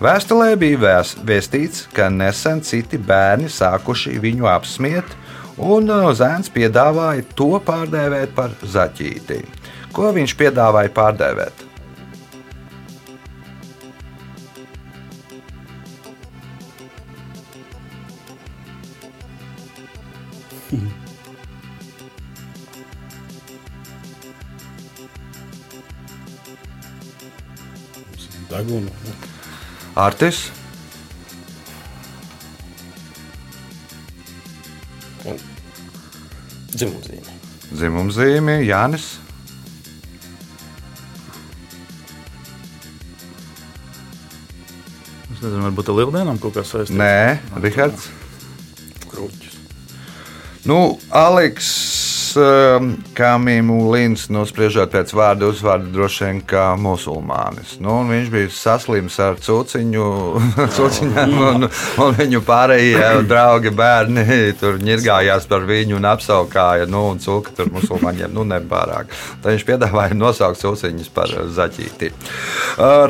Vēstulē 0.03 0.53
bija 0.59 0.79
vēs, 0.83 1.15
vēstīts, 1.27 1.87
ka 1.95 2.11
nesen 2.11 2.61
citi 2.67 2.99
bērni 2.99 3.49
sākuši 3.51 4.19
viņu 4.23 4.47
apsmiet, 4.51 5.17
un 5.59 5.91
uh, 5.91 6.11
zēns 6.17 6.51
piedāvāja 6.55 7.27
to 7.39 7.57
pārdēvēt 7.65 8.35
par 8.37 8.55
zaķīti. 8.63 9.43
Ko 9.95 10.13
viņš 10.15 10.37
piedāvāja 10.39 10.93
pārdēvēt? 10.95 11.65
Degunu. 28.49 28.91
Artis, 29.99 30.49
Dzimumzīme. 36.79 37.33
dzimumzīme, 37.75 38.61
Jānis, 38.63 39.17
Es 45.39 45.45
nezinu, 45.45 45.69
varbūt 45.69 45.91
ar 45.93 45.95
lieldienām 45.95 46.39
kaut 46.43 46.57
kā 46.57 46.65
saistīts. 46.67 46.99
Nē, 46.99 47.39
Rihards. 47.63 48.09
Kruķis. 49.07 49.55
Nu, 50.67 50.97
Aleks 51.15 51.69
um, 52.37 52.91
Kamīmulins, 53.17 54.27
nu, 54.35 54.45
spriežot 54.49 54.93
pēc 54.93 55.13
vārdu 55.17 55.49
uzvārdu, 55.53 55.91
droši 55.95 56.25
vien 56.25 56.41
kā 56.49 56.67
musulmānis. 56.81 57.77
Nu, 57.83 58.01
viņš 58.09 58.31
bija 58.33 58.51
saslims 58.53 59.19
ar 59.23 59.39
cūciņu, 59.43 60.07
cūciņām, 60.77 61.35
un, 61.51 61.69
un 62.05 62.19
viņu 62.19 62.43
pārējie 62.47 63.11
draugi 63.29 63.73
bērni 63.75 64.25
tur 64.61 64.81
ņirgājās 64.83 65.49
par 65.51 65.67
viņu 65.69 65.99
un 65.99 66.09
apsaukāja, 66.11 66.89
nu, 66.91 67.05
un 67.13 67.23
cūka 67.23 67.55
tur 67.57 67.71
musulmaņiem, 67.75 68.35
nu, 68.35 68.47
nepārāk. 68.49 69.13
Tad 69.43 69.53
viņš 69.55 69.67
piedāvāja 69.69 70.19
nosaukt 70.19 70.63
cūciņus 70.63 71.13
par 71.15 71.35
zaķīti. 71.59 72.13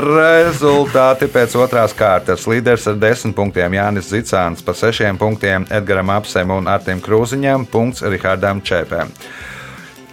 Rezultāti 0.05 1.31
pēc 1.33 1.57
otrās 1.61 1.97
kārtas. 1.97 2.47
Līderis 2.51 2.89
ar 2.91 2.99
desmit 3.01 3.37
punktiem 3.39 3.79
Jānis 3.79 4.11
Zicāns, 4.13 4.65
pa 4.65 4.77
sešiem 4.77 5.19
punktiem 5.21 5.67
Edgaram 5.73 6.13
Apsem 6.15 6.51
un 6.55 6.69
Artim 6.71 7.03
Krūziņam, 7.05 7.69
punkts 7.73 8.05
Rihardam 8.07 8.63
Čēpēm. 8.65 9.08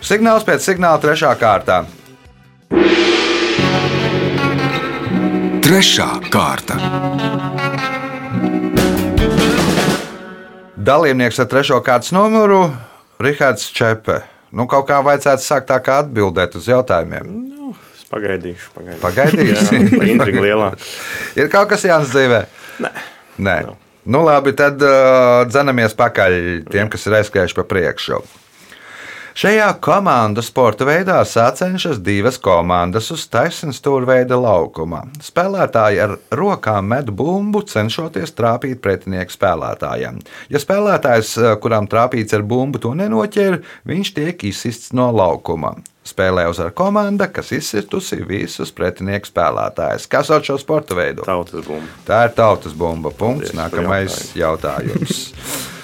Signāls 0.05 0.45
pēc 0.45 0.65
signāla 0.65 1.01
trešā 1.01 1.31
kārtā. 1.39 1.83
Trešā 5.65 6.09
kārta. 6.29 6.75
Dalībnieks 10.85 11.39
ar 11.41 11.47
trešo 11.49 11.79
kārtas 11.81 12.11
numuru- 12.13 12.67
Rihards 13.25 13.71
Čepe. 13.73 14.19
Nu, 14.53 14.67
kaut 14.69 14.85
kā 14.87 14.99
vajadzētu 15.01 15.41
sākt 15.41 15.71
tā 15.71 15.79
kā 15.81 15.97
atbildēt 16.03 16.53
uz 16.55 16.69
jautājumiem. 16.69 17.33
Es 17.97 18.05
pagaidīšu. 18.11 18.69
pagaidīšu. 18.75 19.01
Pagaidīsi. 19.01 19.79
Jā, 19.81 19.89
tā 19.89 20.07
intriga 20.13 20.45
lielā. 20.45 20.69
Ir 21.41 21.49
kaut 21.49 21.73
kas 21.73 21.83
Jānis 21.89 22.13
dzīvē? 22.13 22.45
Nē. 22.85 22.91
Nē. 23.41 23.57
Nu, 24.05 24.21
labi, 24.21 24.53
tad 24.53 24.77
uh, 24.85 25.41
dzenamies 25.49 25.97
pakaļ 25.97 26.35
tiem, 26.69 26.91
kas 26.93 27.07
ir 27.09 27.17
aizskrējuši 27.17 27.57
pa 27.57 27.65
priekšu. 27.65 28.21
Šajā 29.35 29.65
komandu 29.83 30.39
sporta 30.39 30.85
veidā 30.87 31.17
sacenšas 31.27 31.97
divas 31.99 32.37
komandas 32.39 33.09
uz 33.11 33.25
taisnstūra 33.27 34.07
veida 34.07 34.37
laukuma. 34.39 35.01
Spēlētāji 35.19 35.99
ar 36.05 36.13
rokām 36.39 36.87
met 36.93 37.11
bumbu, 37.11 37.59
cenšoties 37.67 38.31
trāpīt 38.37 38.79
pretinieku 38.79 39.35
spēlētājiem. 39.35 40.21
Ja 40.47 40.63
spēlētājs, 40.63 41.33
eh, 41.43 41.57
kuram 41.59 41.91
trāpīts 41.91 42.31
ar 42.31 42.47
bumbu, 42.47 42.79
to 42.79 42.93
nenoķer, 42.95 43.59
viņš 43.85 44.13
tiek 44.15 44.47
izsists 44.47 44.93
no 44.93 45.11
laukuma. 45.11 45.75
Spēlē 46.07 46.47
uzvar 46.47 46.71
komanda, 46.71 47.27
kas 47.27 47.51
izsitusi 47.51 48.23
visus 48.23 48.71
pretinieku 48.71 49.27
spēlētājus. 49.27 50.07
Kas 50.07 50.27
sauc 50.31 50.47
šo 50.47 50.57
sporta 50.57 50.95
veidu? 50.95 51.27
Tautas 51.27 51.65
bumba. 51.65 51.91
Tā 52.07 52.23
ir 52.29 52.35
tautas 52.39 52.71
bumba. 52.71 53.11
Punkts. 53.11 53.51
Paldies 53.51 53.59
Nākamais 53.59 54.35
jautājums. 54.39 55.33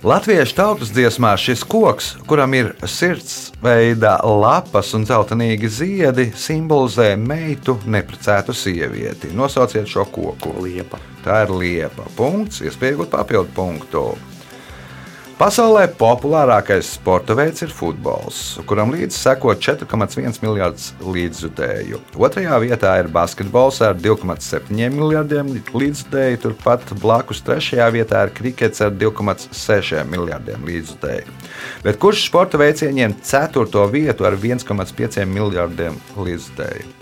Latviešu 0.00 0.54
tautas 0.56 0.88
dziesmā 0.96 1.34
šis 1.36 1.60
koks, 1.68 2.06
kuram 2.24 2.54
ir 2.56 2.70
sirds 2.88 3.50
veida 3.60 4.14
lapas 4.24 4.94
un 4.96 5.04
zeltainīgi 5.04 5.68
ziedi, 5.68 6.24
simbolizē 6.32 7.10
meitu, 7.20 7.74
neprecētu 7.84 8.54
sievieti. 8.56 9.28
Nosauciet 9.36 9.92
šo 9.92 10.06
koku. 10.08 10.54
Liepa. 10.64 10.96
Tā 11.20 11.42
ir 11.44 11.52
liepa. 11.52 12.08
Punkts, 12.16 12.62
iespējot 12.64 13.12
papildu 13.12 13.52
punktu. 13.52 14.06
Pasaulē 15.40 15.86
populārākais 15.96 16.90
sporta 16.98 17.32
veids 17.32 17.62
ir 17.64 17.70
futbols, 17.72 18.58
kuram 18.68 18.90
līdzi 18.92 19.16
seko 19.16 19.54
4,1 19.56 20.36
miljardus 20.42 20.90
līdzjutēju. 21.00 22.02
Otrajā 22.20 22.58
vietā 22.60 22.92
ir 23.00 23.08
basketbols 23.14 23.80
ar 23.86 23.96
2,7 23.96 24.68
miljardiem 24.92 25.54
līdzjutēju, 25.72 26.42
turpat 26.44 26.92
blakus 27.00 27.40
trešajā 27.48 27.88
vietā 27.96 28.26
ir 28.28 28.36
krikets 28.36 28.84
ar 28.84 28.92
2,6 28.92 30.04
miljardiem 30.12 30.68
līdzjutēju. 30.68 31.40
Bet 31.88 32.04
kurš 32.04 32.28
sporta 32.28 32.60
veids 32.60 32.84
ieņem 32.84 33.16
4. 33.24 33.88
vietu 33.96 34.28
ar 34.28 34.36
1,5 34.36 35.24
miljardiem 35.24 35.96
līdzjutēju? 36.20 36.99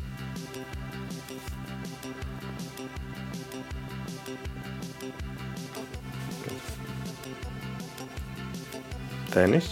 Tenis. 9.33 9.69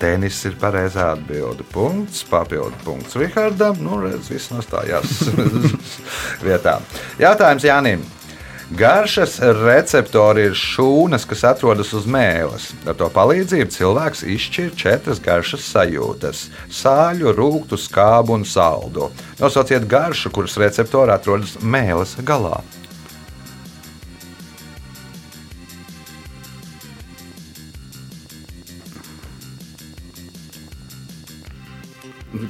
Tenis 0.00 0.38
ir 0.48 0.54
pareizā 0.60 1.10
atbilde. 1.14 1.66
Punkts, 1.74 2.22
papildu 2.24 2.76
punkts 2.86 3.18
Rihardam. 3.20 3.76
Nu, 3.84 4.00
redz, 4.00 4.30
viss 4.32 4.52
nostājās 4.52 5.26
vietā. 6.46 6.78
Jautājums 7.20 7.68
Jānim. 7.68 8.06
Garšas 8.70 9.40
receptori 9.64 10.44
ir 10.46 10.52
šūnas, 10.54 11.24
kas 11.26 11.40
atrodas 11.48 11.88
uz 11.96 12.04
mēles. 12.06 12.68
Ar 12.86 12.94
to 12.94 13.08
palīdzību 13.10 13.74
cilvēks 13.74 14.22
izšķir 14.30 14.68
četras 14.78 15.18
garšas 15.24 15.64
sajūtas- 15.72 16.44
sāļu, 16.80 17.34
rūkstu, 17.34 17.74
skābu 17.74 18.38
un 18.38 18.46
saldu. 18.46 19.10
Nosauciet 19.40 19.88
garšu, 19.90 20.30
kuras 20.30 20.54
receptori 20.54 21.10
atrodas 21.10 21.56
mēles 21.58 22.14
galā. 22.22 22.60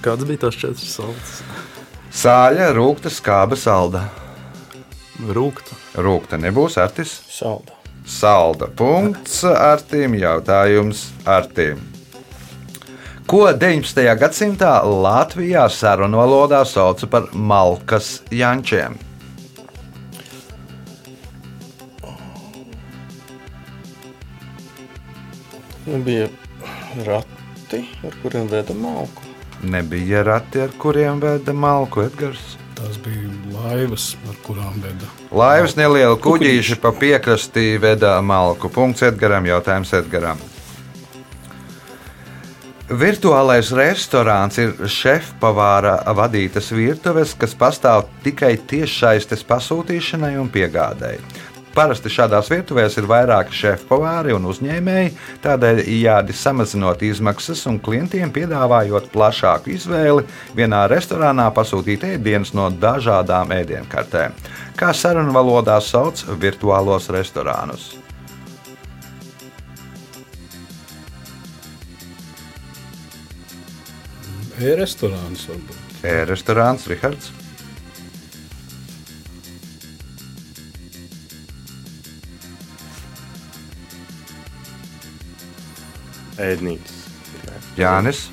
Kāds 0.04 0.26
bija 0.28 0.46
tas 0.46 0.56
četras 0.60 0.96
salds? 0.98 1.36
Sāļa, 2.12 2.72
rūksta, 2.76 3.12
skāba, 3.12 3.56
salda. 3.56 4.08
Rūkta. 5.20 5.76
Rūkta 6.00 6.38
nebūs 6.40 6.76
artis. 6.80 7.20
Salda. 7.28 7.76
Salda 8.08 8.66
punkts 8.66 9.44
Artim. 9.44 10.16
Jautājums 10.18 11.10
Artim. 11.28 11.80
Ko 13.30 13.44
19. 13.54 14.00
gadsimtā 14.18 14.72
Latvijā 14.82 15.68
sarunu 15.70 16.18
valodā 16.18 16.64
sauca 16.66 17.06
par 17.06 17.28
malkas 17.32 18.18
jančiem? 18.34 18.98
Nu, 25.86 26.02
bija 26.04 26.26
rati, 27.06 27.84
ar 28.06 28.22
kuriem 28.22 28.50
veda 28.50 28.74
malku. 28.74 29.29
Nebija 29.62 30.22
rati, 30.22 30.60
ar 30.64 30.70
kuriem 30.78 31.20
veda 31.20 31.52
malku 31.52 32.04
Edgars. 32.06 32.54
Tās 32.78 32.96
bija 33.04 33.28
laivas, 33.52 34.14
ar 34.28 34.38
kurām 34.46 34.78
veda. 34.80 35.08
Laivas 35.36 35.76
neliela 35.76 36.16
kuģīša 36.16 36.78
pa 36.80 36.94
piekrastī 36.96 37.74
veda 37.80 38.14
malku. 38.24 38.70
Punkts 38.72 39.04
Edgaram. 39.04 39.44
Jautājums 39.50 39.92
Edgaram. 39.98 40.40
Virtuālais 42.90 43.68
restorāns 43.70 44.56
ir 44.58 44.72
šefpavāra 44.90 46.00
vadītas 46.16 46.72
virtuves, 46.74 47.36
kas 47.38 47.52
pastāv 47.54 48.08
tikai 48.24 48.56
tiešsaistes 48.66 49.44
pasūtīšanai 49.46 50.32
un 50.40 50.48
piegādēji. 50.50 51.20
Parasti 51.70 52.10
šādās 52.10 52.48
virtuvēs 52.50 52.96
ir 52.98 53.06
vairāki 53.06 53.54
šefpavāri 53.54 54.34
un 54.34 54.48
uzņēmēji, 54.50 55.12
tādēļ 55.44 55.82
jādi 56.00 56.34
samazinot 56.34 57.04
izmaksas 57.06 57.62
un 57.70 57.78
klientiem 57.78 58.32
piedāvājot 58.34 59.06
plašāku 59.14 59.70
izvēli, 59.76 60.26
vienā 60.58 60.82
restorānā 60.90 61.46
pasūtīt 61.54 62.08
ēdienus 62.16 62.56
no 62.58 62.66
dažādām 62.74 63.54
ēdienkartēm. 63.54 64.34
Kā 64.74 64.90
sarunu 64.96 65.34
valodā 65.36 65.78
sauc 65.84 66.24
virtuālos 66.42 67.06
restorānus? 67.14 67.92
E-restorāns 74.60 75.46
varbūt. 75.48 76.02
E-restorāns 76.04 76.90
Rihards. 76.90 77.30
Ēdnīcas. 86.40 87.00
Jānis. 87.76 88.28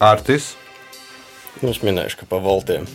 Artis. 0.00 0.54
Nu, 1.60 1.74
es 1.74 1.82
minēšu, 1.84 2.22
ka 2.22 2.26
pa 2.30 2.38
voltiem. 2.40 2.86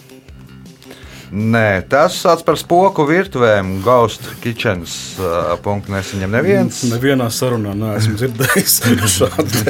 Nē, 1.36 1.84
tas 1.90 2.16
sauc 2.22 2.42
par 2.48 2.58
spoku 2.58 3.06
virtuvēm. 3.06 3.80
Ghost 3.86 4.26
Kitchens. 4.42 4.96
Uh, 5.20 5.54
punktu 5.62 5.94
nesaņem 5.94 6.34
neviens. 6.34 6.82
Nevienā 6.90 7.28
sarunā 7.34 7.76
neesmu 7.78 8.18
dzirdējis 8.18 8.80
šādu 9.20 9.66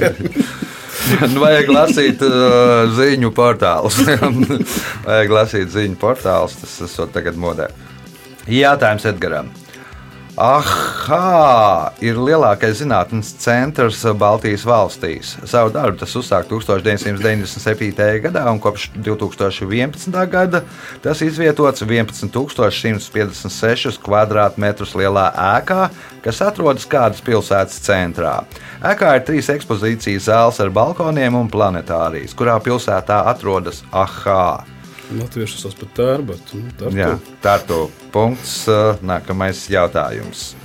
vajag 1.44 1.70
lasīt 1.74 2.24
uh, 2.26 2.86
ziņu 2.96 3.32
portālus. 3.36 4.00
vajag 5.08 5.36
lasīt 5.40 5.74
ziņu 5.74 6.00
portālus. 6.02 6.58
Tas 6.62 6.80
esot 6.88 7.14
tagad 7.16 7.38
modē. 7.40 7.70
Jātājums 8.52 9.08
Edgaram. 9.10 9.52
Aha, 10.36 11.96
ir 12.04 12.18
lielākais 12.20 12.82
zinātnīs 12.82 13.30
centrs 13.40 14.02
Baltijas 14.20 14.66
valstīs. 14.68 15.30
Savu 15.48 15.72
darbu 15.72 15.96
tas 16.02 16.12
uzsāka 16.20 16.50
1997. 16.52 18.20
gadā, 18.26 18.44
un 18.52 18.60
kopš 18.60 18.90
2011. 19.00 20.12
gada 20.28 20.60
tas 21.06 21.22
izvietots 21.24 21.80
11,156 21.88 23.96
km2 24.04 24.92
lielā 25.00 25.32
ēkā, 25.56 25.88
kas 26.28 26.44
atrodas 26.44 26.84
kādas 26.84 27.24
pilsētas 27.24 27.80
centrā. 27.88 28.44
Ēkā 28.84 29.16
ir 29.16 29.24
trīs 29.32 29.48
ekspozīcijas 29.56 30.28
zāles 30.28 30.60
ar 30.60 30.68
balkoniem 30.68 31.32
un 31.40 31.48
planetārijas, 31.48 32.36
kurā 32.36 32.60
pilsētā 32.60 33.24
atrodas 33.32 33.88
Aha. 33.96 34.75
Latviešu 35.14 35.62
sauc 35.62 35.76
par 35.80 35.90
tēru, 35.98 36.28
bet 36.34 36.54
nu, 36.58 36.70
tā 36.80 36.90
Jā, 36.98 37.16
tā 37.44 37.60
ir 37.62 37.90
punkts. 38.12 38.64
uh, 38.68 38.98
Nākamais 39.06 39.68
jautājums. 39.70 40.56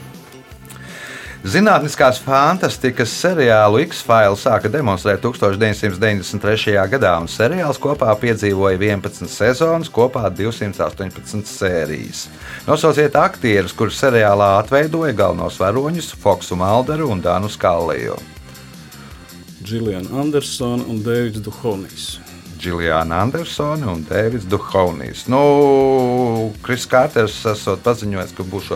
Zinātniskās 1.40 2.18
fantastikas 2.20 3.12
seriālu 3.16 3.78
X-Files 3.86 4.42
sāka 4.44 4.68
demonstrēt 4.68 5.22
1993. 5.24 6.74
gadā, 6.92 7.14
un 7.16 7.30
seriāls 7.32 7.80
kopā 7.80 8.12
piedzīvoja 8.20 8.76
11 8.76 9.24
sezonas, 9.32 9.88
kopā 9.88 10.26
218 10.28 11.48
sērijas. 11.48 12.26
Nosauciet 12.68 13.16
aktierus, 13.16 13.72
kurus 13.72 13.96
seriālā 14.02 14.58
atveidoja 14.58 15.16
galvenos 15.16 15.56
varoņus 15.60 16.12
Foksu 16.20 16.60
Malderu 16.60 17.08
un 17.08 17.24
Dānu 17.24 17.48
Skalliju. 17.48 18.20
Džiljana 19.64 20.20
Andersona 20.20 20.84
un 20.88 21.00
Deivids 21.04 21.40
Duhovnijs. 21.40 22.18
Džiljāna 22.60 23.22
Andersone 23.24 23.88
un 23.88 24.04
Dēvids 24.08 24.44
Duhovnijs. 24.50 25.24
Nu, 25.32 25.40
Kris 26.64 26.84
Kārters 26.90 27.38
esot 27.48 27.80
paziņojis, 27.86 28.34
ka 28.36 28.44
būs 28.44 28.70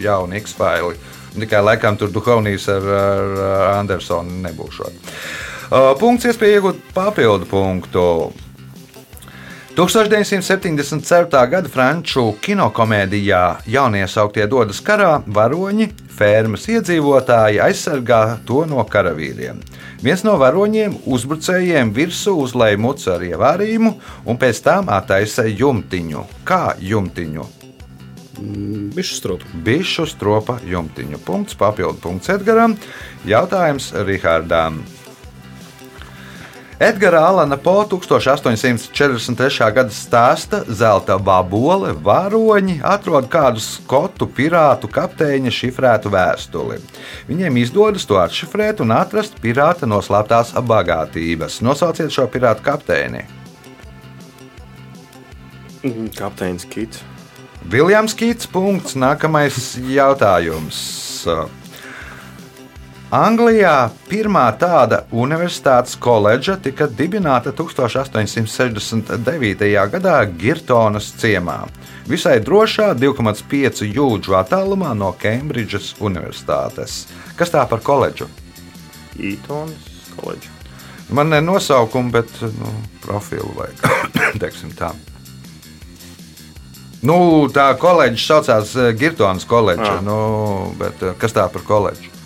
jauni 0.00 0.40
X-File. 0.40 0.96
Tikai 1.38 1.60
laikam 1.62 1.98
tur 2.00 2.10
Duhovnijs 2.12 2.66
ar, 2.72 2.88
ar, 2.98 3.36
ar 3.44 3.70
Andersonu 3.76 4.40
nebūšot. 4.46 5.12
Uh, 5.68 5.92
Punkts 6.00 6.24
iespēja 6.30 6.62
iegūt 6.62 6.80
papildu 6.96 7.44
punktu. 7.50 8.04
1974. 9.78 11.38
gada 11.46 11.68
franču 11.70 12.32
kinokomēdijā 12.42 13.42
Jauniesauktie 13.70 14.48
dodas 14.50 14.80
karā 14.82 15.20
varoņi, 15.22 15.86
fermas 16.18 16.64
iedzīvotāji 16.66 17.60
aizsargā 17.62 18.40
to 18.48 18.64
no 18.66 18.82
karavīriem. 18.82 19.60
Viens 20.02 20.26
no 20.26 20.34
varoņiem 20.42 20.98
uzbrucējiem 21.06 21.94
virsū 21.94 22.34
uzlēja 22.42 22.82
mucu 22.82 23.14
ar 23.14 23.22
ievārījumu 23.28 23.94
un 24.26 24.42
pēc 24.42 24.64
tam 24.66 24.90
attaisa 24.90 25.46
jumtiņu. 25.46 26.26
Kā 26.42 26.74
jumtiņu? 26.82 27.46
Bišu 28.98 29.22
stropu. 29.22 29.56
Bišu 29.62 30.10
stropa 30.10 30.58
jumtiņu. 30.66 31.22
Punkts, 31.22 31.54
papildu 31.54 32.02
punkts 32.02 32.34
Edgaram. 32.34 32.74
Jautājums 33.30 33.92
Rihardām. 33.94 34.82
Edgara 36.80 37.20
Alana 37.26 37.56
Po 37.56 37.84
1843. 37.90 39.72
gada 39.74 39.90
stāsta 39.90 40.60
Zelta 40.70 41.16
babole 41.18 41.90
varoņi 41.90 42.76
atrod 42.86 43.26
kādu 43.26 43.58
skotu 43.58 44.28
pirātu 44.30 44.86
kapteiņa 44.86 45.50
šifrētu 45.50 46.12
vēstuli. 46.14 46.78
Viņiem 47.26 47.58
izdodas 47.64 48.06
to 48.06 48.20
atšifrēt 48.22 48.84
un 48.84 48.94
atrast 48.94 49.40
pirāta 49.42 49.90
noslēptās 49.90 50.54
bagātības. 50.54 51.58
Nosauciet 51.66 52.14
šo 52.14 52.28
pirātu 52.30 52.62
kapteini. 52.62 53.24
Mhm, 55.82 56.14
Kapteinis 56.14 56.64
Kits. 56.64 57.02
Viljams 57.66 58.14
Kits. 58.14 58.46
Punkts. 58.46 58.94
Nākamais 58.94 59.74
jautājums. 59.82 61.26
Anglijā 63.08 63.88
pirmā 64.04 64.42
tāda 64.60 65.06
universitātes 65.16 65.94
koledža 65.96 66.58
tika 66.60 66.84
dibināta 66.92 67.54
1869. 67.56 69.64
gadā 69.94 70.16
Girtonas 70.28 71.08
ciemā. 71.16 71.72
Visai 72.04 72.36
drošā 72.44 72.92
2,5 73.00 73.88
jūdžu 73.88 74.36
attālumā 74.36 74.92
no 74.92 75.16
Kembridžas 75.16 75.96
Universitātes. 76.04 77.08
Kas 77.36 77.48
tā 77.54 77.64
par 77.70 77.80
koledžu? 77.80 78.28
Ītons 79.16 79.72
koledža. 80.18 80.52
Man 81.08 81.32
ne 81.32 81.40
nosaukumu, 81.40 82.12
bet 82.12 82.28
nu, 82.44 82.68
profilu 83.06 83.48
vajag. 83.56 83.80
teiksim 84.44 84.76
tā. 84.76 84.92
Nu, 87.00 87.48
tā 87.48 87.72
koledža 87.80 88.20
saucās 88.26 88.76
eh, 88.76 88.92
Girtonas 88.92 89.48
koledža. 89.48 89.96
Ah. 89.96 90.04
Nu, 90.04 90.76
bet, 90.76 91.00
eh, 91.00 91.16
kas 91.16 91.32
tā 91.32 91.48
par 91.48 91.64
koledžu? 91.64 92.18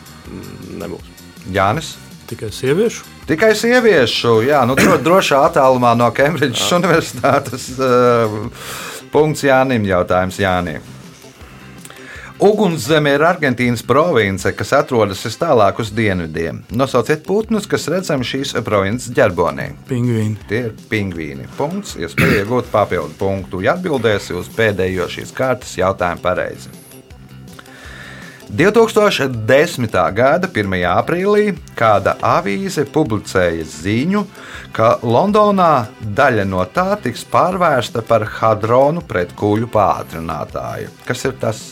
Nebūs. 0.82 1.10
Jānis. 1.52 1.94
Tikai 2.30 2.52
sieviešu. 2.54 3.04
Tikai 3.28 3.52
sieviešu, 3.58 4.38
jā, 4.46 4.62
nu, 4.66 4.76
dro, 4.78 4.96
drošā 4.98 5.42
attālumā 5.50 5.92
no 5.98 6.08
Kembridžas 6.14 6.72
Universitātes. 6.78 7.68
Uh, 7.76 8.48
punkts 9.12 9.44
Jānim, 9.46 9.86
jautājums 9.86 10.40
Jānim. 10.40 10.92
Ugunszeme 12.42 13.12
ir 13.14 13.22
Argentīnas 13.22 13.84
province, 13.86 14.50
kas 14.58 14.72
atrodas 14.74 15.20
vis 15.22 15.36
tālāk 15.38 15.78
uz 15.78 15.92
dienvidiem. 15.94 16.64
Nosauciet 16.74 17.22
putnus, 17.22 17.68
kas 17.70 17.86
redzami 17.92 18.26
šīs 18.26 18.56
provinces 18.66 19.12
ģerbonī. 19.14 19.68
Pingvīni. 19.86 20.40
Tie 20.50 20.64
ir 20.64 20.72
pingvīni. 20.90 21.46
Punkts, 21.54 21.94
iespēja 22.02 22.40
iegūt 22.42 22.72
papildu 22.72 23.14
punktu, 23.20 23.62
ja 23.62 23.76
atbildēsi 23.76 24.34
uz 24.34 24.50
pēdējo 24.56 25.06
šīs 25.14 25.30
kārtas 25.36 25.76
jautājumu 25.78 26.24
pareizi. 26.24 26.74
2010. 28.52 29.94
gada 30.12 30.48
1. 30.52 30.74
aprīlī 30.84 31.54
kāda 31.72 32.18
avīze 32.20 32.84
publicēja 32.84 33.64
ziņu, 33.64 34.20
ka 34.76 34.98
Londonā 35.00 35.86
daļa 36.04 36.44
no 36.50 36.66
tā 36.68 36.98
tiks 37.00 37.24
pārvērsta 37.32 38.02
par 38.04 38.26
hadronu 38.36 39.00
pretkuģu 39.08 39.70
pātrinātāju. 39.72 40.92
Kas 41.08 41.24
ir 41.30 41.38
tas? 41.40 41.62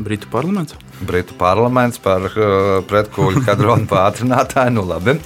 Britu 0.00 0.32
parlaments. 0.32 0.83
Britu 1.00 1.34
parlaments 1.38 1.98
par 1.98 2.28
uh, 2.28 2.78
pretkuģu 2.88 3.42
hadronu 3.48 3.88
pātrinātāju. 3.90 4.74
Nu, 4.76 4.84
labi. 4.88 5.16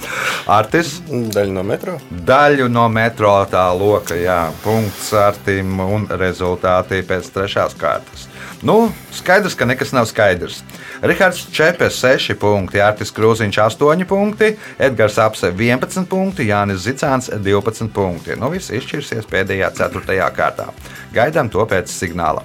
Artis. 0.49 0.97
Daļa 1.09 1.53
no 1.53 1.63
metro. 1.67 1.99
Daļu 2.09 2.69
no 2.71 2.87
metro 2.91 3.35
tā 3.51 3.67
loka, 3.77 4.17
jā, 4.17 4.41
punkts 4.63 5.11
Artim 5.17 5.79
un 5.83 6.09
rezultāti 6.19 7.03
pēc 7.05 7.29
trešās 7.35 7.77
kārtas. 7.79 8.27
Nu, 8.65 8.91
skaidrs, 9.15 9.55
ka 9.55 9.65
nekas 9.65 9.93
nav 9.95 10.09
skaidrs. 10.09 10.59
Rihards 11.01 11.45
Čepes 11.55 12.01
6 12.03 12.35
punkti, 12.41 12.81
Artis 12.83 13.13
Krūziņš 13.15 13.59
8 13.63 14.03
punkti, 14.09 14.51
Edgars 14.75 15.15
Apse 15.23 15.53
11 15.55 16.09
punkti, 16.11 16.49
Jānis 16.49 16.83
Zicāns 16.83 17.31
12 17.31 17.87
punkti. 17.95 18.35
Nu, 18.35 18.51
viss 18.51 18.73
izšķirsies 18.75 19.29
pēdējā 19.31 19.71
ceturtajā 19.79 20.27
kārtā. 20.35 20.73
Gaidām 21.15 21.47
to 21.53 21.63
pēc 21.71 21.87
signāla. 21.93 22.43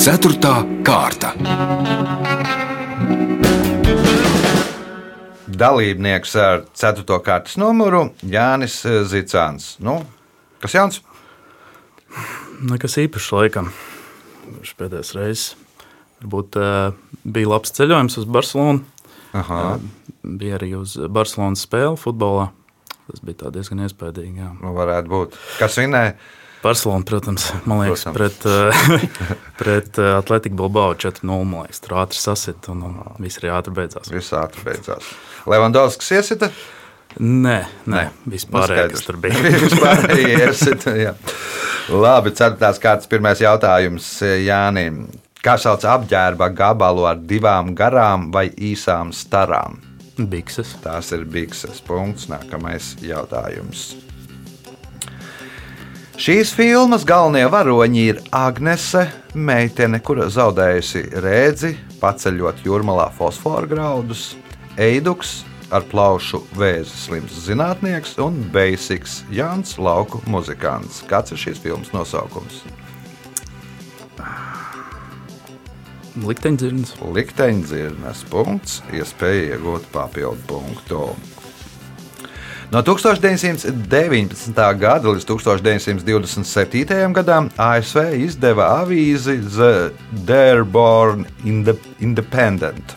Ceturtā 0.00 0.62
kārta. 0.80 1.34
Dalībnieks 5.60 6.32
ar 6.40 6.62
4. 6.72 7.04
kārtas 7.20 7.58
numuru 7.60 8.06
Jānis 8.24 8.78
Zicāns. 9.10 9.74
Nu, 9.84 9.98
kas 10.64 10.78
jauns? 10.78 11.02
Nekas 12.64 12.96
īpašs 13.04 13.28
laikam. 13.36 13.68
Kurš 14.46 14.72
pēdējais 14.80 15.12
reizes. 15.18 15.44
Varbūt 16.22 16.56
uh, 16.56 16.96
bija 17.28 17.52
labs 17.52 17.76
ceļojums 17.76 18.16
uz 18.24 18.32
Barcelonu. 18.38 19.04
Aha. 19.36 19.62
Uh, 19.76 20.10
bija 20.40 20.56
arī 20.62 20.72
uz 20.80 20.96
Barcelonas 21.12 21.68
spēli 21.68 22.00
futbolā. 22.00 22.48
Tas 23.10 23.20
bija 23.20 23.52
diezgan 23.52 23.84
iespaidīgi. 23.84 24.46
Jā. 24.46 24.54
Nu, 24.64 24.72
varētu 24.80 25.12
būt. 25.12 25.42
Kas 25.60 25.76
vinēja? 25.76 26.16
Barcelona, 26.62 27.04
protams, 27.08 27.46
man 27.64 27.80
liekas, 27.80 28.04
Protams. 28.04 28.16
pret, 28.16 28.44
uh, 28.44 29.36
pret 29.60 29.98
uh, 29.98 30.18
Atletiku 30.18 30.56
Bilbao 30.56 30.92
4-0. 30.94 31.22
Man 31.24 31.62
liekas, 31.64 31.80
tur 31.80 31.96
ātri 32.02 32.20
sasit 32.20 32.68
un, 32.72 32.82
un 32.84 32.98
viss 33.22 33.40
arī 33.40 33.54
ātri 33.56 33.72
beidzās. 33.78 34.12
Viss 34.12 34.34
ātri 34.36 34.66
beidzās. 34.68 35.08
Levandovskis 35.48 36.12
iesita? 36.18 36.50
Nē, 37.18 37.56
nē, 37.90 38.04
vispār 38.30 38.70
Nu, 38.70 38.84
kas 38.92 39.06
tur 39.08 39.16
bija. 39.18 39.40
Vispārējie 39.64 40.44
iesita. 40.44 41.16
Labi, 41.90 42.30
ceturtās 42.38 42.78
kārtas 42.82 43.10
pirmais 43.10 43.40
jautājums 43.42 44.12
Jānim. 44.44 45.08
Kā 45.40 45.56
sauc 45.56 45.82
apģērba 45.88 46.50
gabalu 46.52 47.08
ar 47.08 47.18
divām 47.24 47.72
garām 47.74 48.28
vai 48.34 48.50
īsām 48.52 49.14
starām? 49.16 49.80
Bikses. 50.20 50.76
Tās 50.84 51.10
ir 51.16 51.24
bikses. 51.24 51.80
Punkts. 51.80 52.28
Nākamais 52.30 52.92
jautājums. 53.00 53.88
Šīs 56.20 56.50
filmas 56.52 57.06
galvenie 57.08 57.46
varoņi 57.48 58.00
ir 58.10 58.18
Agnese, 58.36 59.06
meitene, 59.32 60.02
kura 60.04 60.26
zaudējusi 60.28 61.00
rēdzi, 61.24 61.70
paceļot 61.96 62.60
jūrmalā 62.66 63.06
fosforu 63.16 63.70
graudus, 63.70 64.34
Eiduks, 64.76 65.46
ar 65.72 65.86
plaušu 65.88 66.42
vēzi 66.60 66.92
slims 67.06 67.38
zinātnieks 67.46 68.18
un 68.20 68.36
Basics 68.52 69.22
Jānis 69.32 69.78
Lauku 69.80 70.20
muzikants. 70.28 71.00
Kāds 71.08 71.32
ir 71.32 71.40
šīs 71.40 71.64
filmas 71.64 71.88
nosaukums? 71.96 72.66
Likteņdzirns. 76.20 76.98
Likteņdzirnes 77.16 78.26
punkts, 78.28 78.82
iespēja 78.92 79.54
iegūt 79.54 79.88
papildu 79.96 80.44
punktu. 80.52 81.06
No 82.70 82.84
1919. 82.86 84.78
gada 84.78 85.10
līdz 85.10 85.24
1927. 85.26 87.12
gadam 87.16 87.48
ASV 87.58 88.12
izdeva 88.22 88.68
avīzi 88.84 89.40
The 89.42 89.90
Dearborn 90.28 91.24
Inde- 91.42 91.74
Independent. 91.98 92.94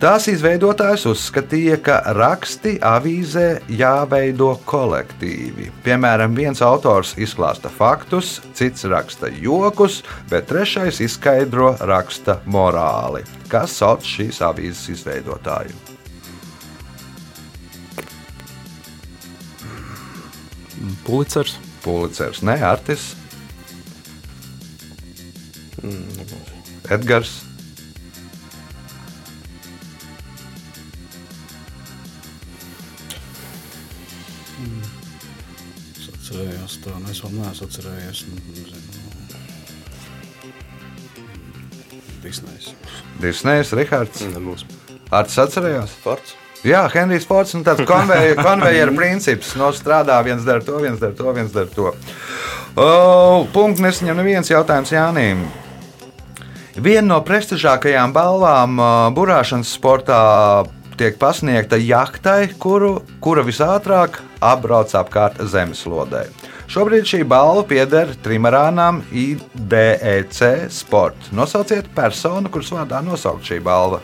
Tās 0.00 0.28
izveidotājs 0.30 1.04
uzskatīja, 1.10 1.76
ka 1.82 1.98
raksti 2.16 2.78
avīzē 2.80 3.60
jāveido 3.68 4.54
kolektīvi. 4.64 5.68
Piemēram, 5.84 6.32
viens 6.38 6.62
autors 6.64 7.12
izklāsta 7.18 7.68
faktus, 7.68 8.38
cits 8.54 8.86
raksta 8.88 9.28
jokus, 9.42 10.00
bet 10.30 10.48
trešais 10.48 11.02
izskaidro 11.04 11.74
raksta 11.80 12.38
morāli. 12.46 13.26
Kas 13.52 13.76
sauc 13.82 14.00
šīs 14.06 14.40
avīzes 14.48 14.88
izveidotāju? 14.96 15.97
Pulicers. 21.04 21.58
Pulicers, 21.82 22.42
ne 22.42 22.56
Artis, 22.64 23.14
Edgars. 26.88 27.44
Es 35.98 36.08
atcerējos 36.08 36.78
to, 36.82 36.94
nu, 36.98 37.12
es 37.12 37.22
vēl 37.22 37.36
neesmu 37.36 37.68
atcerējies. 37.68 38.24
nu, 38.30 38.42
nezinu. 38.56 38.88
Disneys. 42.24 42.72
Disneys, 43.22 43.72
Rihards. 43.78 44.24
Nebūs. 44.34 44.66
Arts 45.14 45.38
atcerējās? 45.44 45.94
Forts. 46.02 46.34
Jā, 46.66 46.82
Henrijs 46.90 47.26
Fords 47.28 47.54
un 47.54 47.62
tāds 47.66 47.84
konveja, 47.86 48.34
konvejeru 48.48 48.96
princips. 48.96 49.54
No 49.58 49.70
strādā 49.76 50.18
viens 50.26 50.46
dara 50.46 50.64
to, 50.64 50.80
viens 50.82 50.98
dara 50.98 51.14
to, 51.14 51.30
viens 51.36 51.54
dara 51.54 51.70
to. 51.70 51.92
O, 52.78 52.88
punkts 53.54 53.82
nesaņem 53.82 54.18
neviens 54.18 54.50
jautājums 54.50 54.92
Jānim. 54.94 55.46
Viena 56.78 57.08
no 57.08 57.22
prestižākajām 57.26 58.12
balvām 58.14 58.78
burāšanas 59.14 59.70
sportā 59.74 60.18
tiek 60.98 61.16
pasniegta 61.18 61.78
jahtai, 61.78 62.52
kuru, 62.58 63.00
kura 63.22 63.42
visātrāk 63.46 64.20
apbrauc 64.42 64.94
apkārt 64.98 65.40
zemeslodē. 65.42 66.26
Šobrīd 66.68 67.06
šī 67.08 67.22
balva 67.26 67.62
pieder 67.66 68.12
trimarānām 68.22 69.00
IDEC 69.10 70.68
Sport. 70.74 71.30
Nosauciet 71.32 71.88
personu, 71.96 72.50
kuras 72.52 72.74
vārdā 72.74 73.00
nosaukt 73.06 73.46
šī 73.48 73.62
balva. 73.64 74.02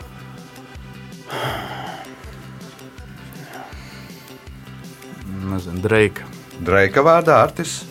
Nezinu, 5.65 5.81
Dreika. 5.81 6.25
Dreika 6.61 7.01
vārdā 7.01 7.39
Artis, 7.41 7.87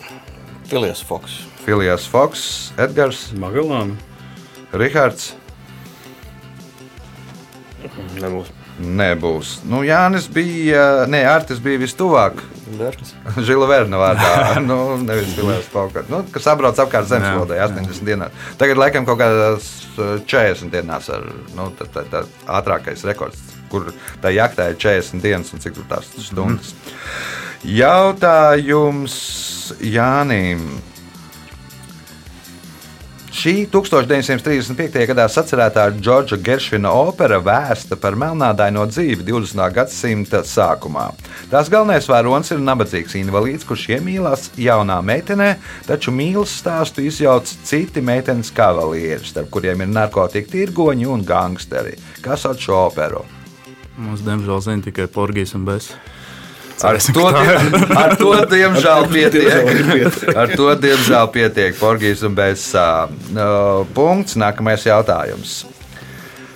Filijas 0.70 1.00
Foks. 1.02 1.40
Filijas 1.64 2.04
Foks, 2.06 2.70
Edgars, 2.78 3.32
Magelāna. 3.34 3.96
Rihards. 4.70 5.32
Nebūs. 8.20 8.52
Nebūs. 8.78 9.56
Nu, 9.66 9.80
Jānis 9.82 10.28
bija, 10.30 11.02
nē, 11.10 11.24
Artis 11.26 11.58
bija 11.62 11.80
vistuvāk. 11.82 12.38
Žila 13.48 13.66
Verna 13.72 13.98
vārdā. 13.98 14.30
nu, 14.70 14.78
nevis 15.02 15.34
Filijas 15.34 15.66
Foks. 15.72 16.06
Nu, 16.12 16.22
kas 16.30 16.46
apbrauc 16.54 16.78
apkārt 16.78 17.10
zemeslodē 17.10 17.58
80 17.66 18.06
dienās. 18.06 18.46
Tagad 18.60 18.78
laikam 18.84 19.10
kaut 19.10 19.18
kādās 19.24 19.72
uh, 19.98 20.14
40 20.22 20.70
dienās 20.70 21.10
ar 21.10 21.26
nu, 21.58 21.72
tā, 21.74 21.90
tā, 21.90 22.06
tā 22.14 22.22
ātrākais 22.60 23.02
rekords, 23.10 23.42
kur 23.74 23.92
tā 24.22 24.32
jaktā 24.34 24.70
ir 24.72 24.80
40 24.80 25.24
dienas 25.24 25.52
un 25.54 25.62
cik 25.64 25.76
tur 25.78 25.90
tās 25.90 26.08
stundas. 26.30 26.74
Jautājums 27.64 29.14
Jānim. 29.80 30.66
Šī 33.34 33.64
1935. 33.66 35.00
gadā 35.10 35.24
sacerētā 35.26 35.88
Džordža 35.96 36.36
Geršvina 36.38 36.92
opera 36.94 37.40
vēsta 37.42 37.98
par 37.98 38.14
melnādaino 38.14 38.84
dzīvi 38.86 39.26
20. 39.26 39.64
gadsimta 39.74 40.44
sākumā. 40.46 41.08
Tās 41.50 41.68
galvenais 41.72 42.06
varonis 42.08 42.54
ir 42.54 42.62
nabadzīgs 42.62 43.18
invalīds, 43.18 43.66
kurš 43.66 43.88
iemīlās 43.96 44.48
jaunā 44.54 45.00
meitenē, 45.02 45.50
taču 45.88 46.14
mīlestības 46.14 46.58
stāstu 46.62 47.08
izjauc 47.08 47.50
citi 47.66 48.00
meitenes 48.00 48.54
kavalieri, 48.54 49.24
starp 49.26 49.50
kuriem 49.52 49.82
ir 49.82 49.90
narkotiku 49.92 50.54
tirgoņi 50.54 51.10
un 51.10 51.26
gangsteri. 51.26 51.98
Kas 52.22 52.46
sauc 52.46 52.62
šo 52.62 52.84
operu? 52.86 53.26
Mums, 53.94 54.24
diemžēl, 54.26 54.60
zina 54.64 54.82
tikai 54.82 55.06
Porgijas 55.10 55.54
un 55.54 55.66
Bēs. 55.68 55.92
Ar 56.82 56.98
to, 56.98 57.28
ar 58.02 58.16
to 58.18 58.32
diemžēl 58.50 59.06
pietiek. 59.12 60.34
Ar 60.34 60.50
to 60.58 60.72
diemžēl 60.82 61.30
pietiek. 61.34 61.76
Porgijas 61.78 62.24
un 62.26 62.34
bez 62.34 62.66
uh, 62.74 63.06
punkts. 63.94 64.34
Nākamais 64.40 64.86
jautājums. 64.88 65.62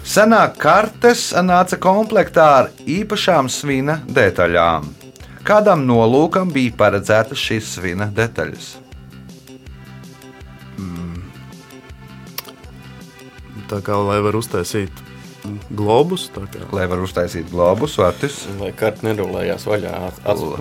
Senāk 0.09 0.57
kartes 0.59 1.31
nāca 1.44 1.79
komplektā 1.79 2.48
ar 2.62 2.70
īpašām 2.88 3.51
svina 3.53 4.01
detaļām. 4.09 4.88
Kādam 5.46 5.87
nolūkam 5.88 6.51
bija 6.53 6.74
paredzētas 6.81 7.38
šīs 7.38 7.74
svina 7.79 8.11
detaļas? 8.12 8.74
Tā 13.68 13.83
kā 13.85 13.98
lai 14.01 14.16
var 14.24 14.37
uztaisīt 14.38 15.08
globus, 15.70 16.29
Lai 16.74 16.87
var 16.90 17.03
uztaisīt 17.03 17.51
globus, 17.53 17.96
vatis. 18.01 18.40
Lai 18.61 18.72
karta 18.77 19.07
nerulējās 19.07 19.66
vaļā 19.68 19.94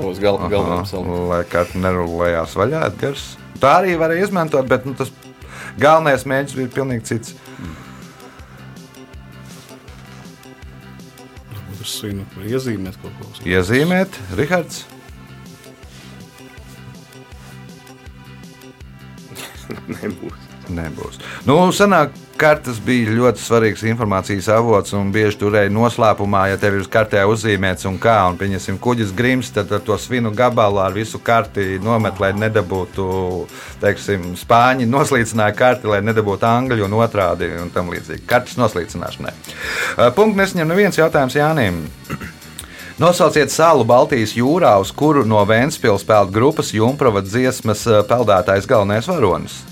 uz 0.06 0.22
gal, 0.22 0.40
salām. 0.88 1.28
Lai 1.32 1.42
karta 1.50 1.82
nerulējās 1.82 2.56
vaļā, 2.60 2.86
Edgars. 2.92 3.36
Tā 3.62 3.80
arī 3.82 3.98
varēja 3.98 4.28
izmantot, 4.28 4.68
bet 4.70 4.86
nu, 4.86 4.94
tas 4.98 5.12
galvenais 5.82 6.28
mērķis 6.30 6.58
bija 6.60 6.74
pilnīgi 6.78 7.08
cits. 7.10 7.36
Var 11.88 12.50
iezīmēt 12.52 12.98
kaut 13.02 13.16
ko. 13.18 13.32
Iezīmēt, 13.48 14.20
Rihards. 14.38 14.84
Nebūs. 20.02 20.47
Nebūs. 20.74 21.20
Nu, 21.48 21.60
senāk 21.76 22.16
kartes 22.38 22.78
bija 22.84 23.12
ļoti 23.18 23.42
svarīgs 23.42 23.84
informācijas 23.90 24.48
avots 24.54 24.94
un 24.98 25.10
bieži 25.14 25.40
turēja 25.42 25.72
noslēpumā, 25.74 26.44
ja 26.52 26.60
tev 26.62 26.78
ir 26.78 26.84
uz 26.84 26.90
kartē 26.92 27.24
uzzīmēts 27.30 27.88
un 27.90 27.98
kā, 28.02 28.18
un 28.30 28.38
pieņemsim 28.38 28.78
kuģis 28.82 29.14
grims, 29.18 29.50
tad 29.56 29.72
ar 29.74 29.82
to 29.86 29.98
svinu 30.02 30.32
gabalu 30.38 30.82
ar 30.84 30.94
visu 30.96 31.20
karti 31.24 31.80
nomet, 31.84 32.22
lai 32.22 32.32
nedabūtu, 32.38 33.08
teiksim, 33.82 34.34
spāņi 34.38 34.90
noslīcināja 34.90 35.58
karti, 35.58 35.90
lai 35.90 36.04
nedabūtu 36.06 36.48
angļu 36.50 36.86
un 36.88 36.98
otrādi 37.02 37.50
un 37.62 37.72
tam 37.74 37.90
līdzīgi. 37.94 38.26
Kartes 38.30 38.58
noslīcināšanai. 38.62 39.34
Uh, 39.98 40.10
Punkts 40.18 40.42
nesaņem 40.42 40.74
neviens 40.74 41.00
jautājums 41.00 41.38
Jānim. 41.38 41.86
Nosauciet 43.02 43.54
salu 43.54 43.86
Baltijas 43.86 44.36
jūrā, 44.38 44.76
uz 44.82 44.94
kuru 44.94 45.26
no 45.26 45.42
Vēncpils 45.46 46.06
peld 46.06 46.32
grupas 46.34 46.74
Junkrova 46.74 47.26
dziesmas 47.26 47.86
uh, 47.90 48.04
peldētājs 48.06 48.70
galvenais 48.70 49.10
varonis. 49.10 49.64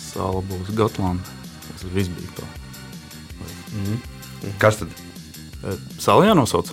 Sāla 0.00 0.42
būs 0.48 0.72
Gotlanda. 0.76 1.34
Tas 1.70 1.86
viss 1.94 2.10
bija 2.12 2.30
tā. 2.40 2.46
Kas 4.62 4.78
tad? 4.80 4.92
Sāla 6.00 6.28
jānosauc 6.30 6.70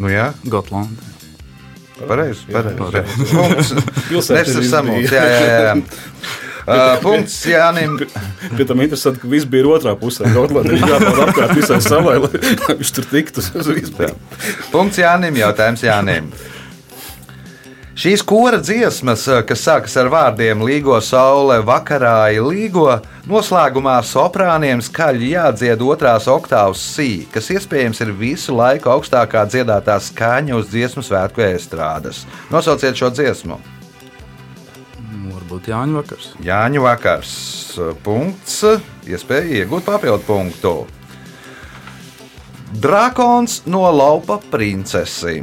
Nu, 0.00 0.08
jā, 0.12 0.30
Gotlanda. 0.48 1.02
pareizi. 2.08 2.46
Pareizi. 2.52 3.02
Nesas 4.10 4.56
ir 4.56 4.68
samults. 4.70 5.12
Jā, 5.12 5.24
jā, 5.28 5.58
jā. 5.66 5.74
Uh, 6.70 6.94
punkts 7.04 7.34
Jānim. 7.48 7.98
Pie 8.56 8.64
tam 8.68 8.80
interesanti, 8.80 9.20
ka 9.22 9.28
viss 9.32 9.48
bija 9.50 9.64
ir 9.64 9.68
otrā 9.74 9.92
pusē. 10.00 10.28
Gotlandē 10.32 10.76
bija 10.78 10.96
jāpār 10.96 11.20
apkārt 11.26 11.54
visai 11.58 11.80
salai, 11.84 12.16
lai, 12.22 12.30
viņš 12.80 12.92
tur 12.96 13.08
tiktu. 13.10 13.44
Punkts 14.72 15.00
Jānim. 15.02 15.36
Jautājums 15.40 15.84
Jānim. 15.84 16.30
Šīs 17.98 18.22
kora 18.22 18.60
dziesmas, 18.62 19.24
uh, 19.26 19.40
kas 19.42 19.64
sākas 19.66 19.96
ar 19.98 20.06
vārdiem 20.12 20.60
Līgo 20.62 20.94
saule, 21.02 21.56
vakarāja 21.66 22.44
līgo, 22.46 22.86
noslēgumā 23.26 23.96
soprāniem 24.06 24.78
skaļi 24.84 25.32
jādzied 25.32 25.82
otrās 25.82 26.28
oktāvas 26.30 26.84
sī, 26.94 27.26
kas 27.34 27.50
iespējams 27.50 28.00
ir 28.04 28.12
visu 28.14 28.54
laiku 28.54 28.92
augstākā 28.94 29.42
dziedātā 29.50 29.98
skaņa 30.06 30.54
uz 30.60 30.70
dziesmu 30.70 31.02
svētku 31.02 31.42
estrādes. 31.48 32.22
Nosauciet 32.54 32.94
šo 32.94 33.10
dziesmu. 33.10 33.58
Nu, 35.10 35.34
Varbūt 35.34 35.72
Jāņa 35.72 35.98
vakars. 35.98 36.28
Jāņu 36.46 36.84
vakars. 36.86 37.32
Punkts. 38.06 38.60
Iespēja 39.10 39.64
iegūt 39.64 39.88
papildu 39.88 40.22
punktu. 40.28 40.76
Drakons 42.70 43.64
no 43.66 43.82
laupa 43.90 44.38
princesi. 44.52 45.40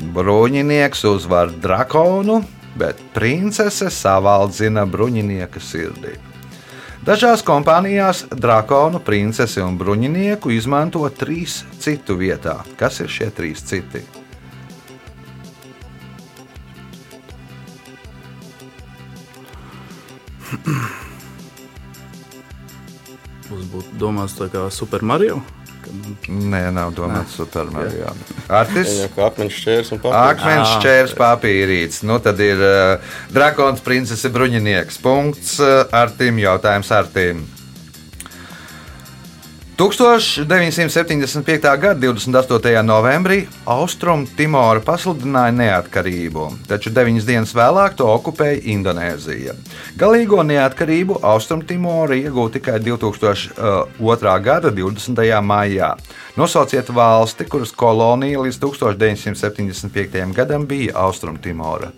Bruņinieks 0.00 1.04
uzvar 1.04 1.50
drakonu, 1.60 2.40
bet 2.80 2.96
princese 3.12 3.90
savaldzina 3.92 4.86
bruņinieka 4.88 5.60
sirdī. 5.60 6.16
Dažās 7.04 7.44
kompānijās 7.44 8.26
drakonu, 8.32 9.00
princesi 9.04 9.60
un 9.64 9.76
bruņinieku 9.80 10.52
izmanto 10.56 11.04
trīs 11.12 11.62
citu 11.80 12.16
vietā. 12.20 12.58
Kas 12.80 13.00
ir 13.04 13.08
šie 13.12 13.30
trīs 13.32 13.64
citi? 13.64 14.02
Mums 23.50 23.66
būtu 23.72 23.96
domāts 23.98 24.36
tā 24.36 24.50
kā 24.52 24.68
Super 24.72 25.02
Mario. 25.02 25.40
Nē, 26.30 26.62
nav 26.74 26.92
domāts 26.96 27.36
supermarketā. 27.38 28.12
Artis? 28.60 28.92
Jā, 29.00 29.08
kā 29.14 29.28
akmeņš 29.30 29.60
šķērs 29.60 29.92
un 29.94 30.02
papīrs. 30.02 30.34
Akmens 30.34 30.74
čērs 30.84 31.14
papīrīts. 31.18 32.02
Nu, 32.08 32.18
tad 32.22 32.40
ir 32.44 32.60
uh, 32.62 33.14
Drakons, 33.34 33.82
princese 33.84 34.30
bruņinieks. 34.32 35.00
Punkts 35.04 35.56
uh, 35.62 35.82
Artim. 35.96 36.38
Jautājums 36.42 36.92
Artim. 36.94 37.46
1975. 39.80 41.78
gada 41.80 41.94
28. 42.12 42.82
novembrī 42.84 43.46
Austrum 43.64 44.26
Timora 44.36 44.82
pasludināja 44.84 45.54
neatkarību, 45.56 46.42
taču 46.68 46.92
deviņas 46.92 47.24
dienas 47.24 47.54
vēlāk 47.56 47.96
to 47.96 48.04
okupēja 48.12 48.60
Indonēzija. 48.74 49.54
Galīgo 49.96 50.44
neatkarību 50.44 51.22
Austrum 51.24 51.64
Timora 51.64 52.12
iegūta 52.18 52.58
tikai 52.58 52.76
2002. 52.84 54.36
gada 54.44 54.68
20. 54.68 55.24
maijā. 55.48 55.96
Nosauciet 56.36 56.92
valsti, 56.92 57.48
kuras 57.48 57.72
kolonija 57.72 58.44
līdz 58.44 58.60
1975. 58.60 60.36
gadam 60.36 60.68
bija 60.68 60.92
Austrum 61.06 61.40
Timora. 61.40 61.88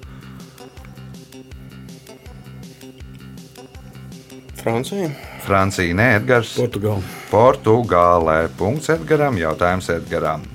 Francija. 4.62 5.31
Francija, 5.42 5.94
nē, 5.94 6.08
Edgars. 6.20 6.54
Portugāla. 6.58 7.02
Portugālē. 7.30 8.38
Punkts 8.58 8.92
Edgaram, 8.94 9.38
jautājums 9.40 9.90
Edgaram. 9.92 10.46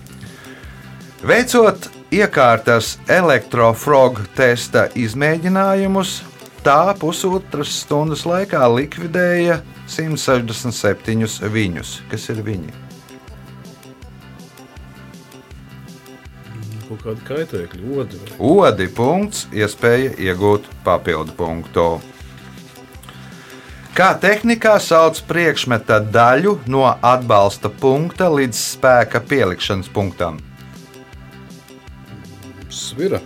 Veicot 1.27 1.89
iekārtas 2.13 2.95
elektrofrog 3.09 4.21
testa 4.37 4.85
izmēģinājumus, 4.95 6.21
tā 6.63 6.93
pusotras 6.99 7.71
stundas 7.81 8.25
laikā 8.29 8.63
likvidēja 8.71 9.61
167 9.89 11.49
viņus. 11.51 11.95
Kas 12.11 12.29
ir 12.31 12.43
viņi? 12.45 12.75
Kaut 16.87 17.01
kāda 17.03 17.23
kaitēkļa, 17.27 17.87
odi. 17.99 18.19
Odi 18.39 18.85
punkts, 18.95 19.47
iespēja 19.51 20.13
iegūt 20.29 20.69
papildu 20.85 21.35
punktu. 21.35 21.87
Kā 23.97 24.11
tehnikā 24.21 24.75
sauc 24.77 25.17
priekšmeta 25.25 25.95
daļu 26.13 26.51
no 26.69 26.83
atbalsta 26.85 27.71
punkta 27.73 28.27
līdz 28.29 28.59
spēka 28.75 29.23
pielikšanas 29.25 29.89
punktam? 29.89 30.37
Svira. 32.69 33.23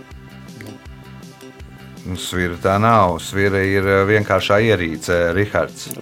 Nu, 2.06 2.16
Svira 2.16 2.56
tā 2.64 2.78
nav. 2.80 3.18
Svira 3.20 3.60
ir 3.68 3.84
eh, 3.84 4.00
vienkāršā 4.08 4.62
ierīce, 4.70 5.20
Rihards. 5.36 5.92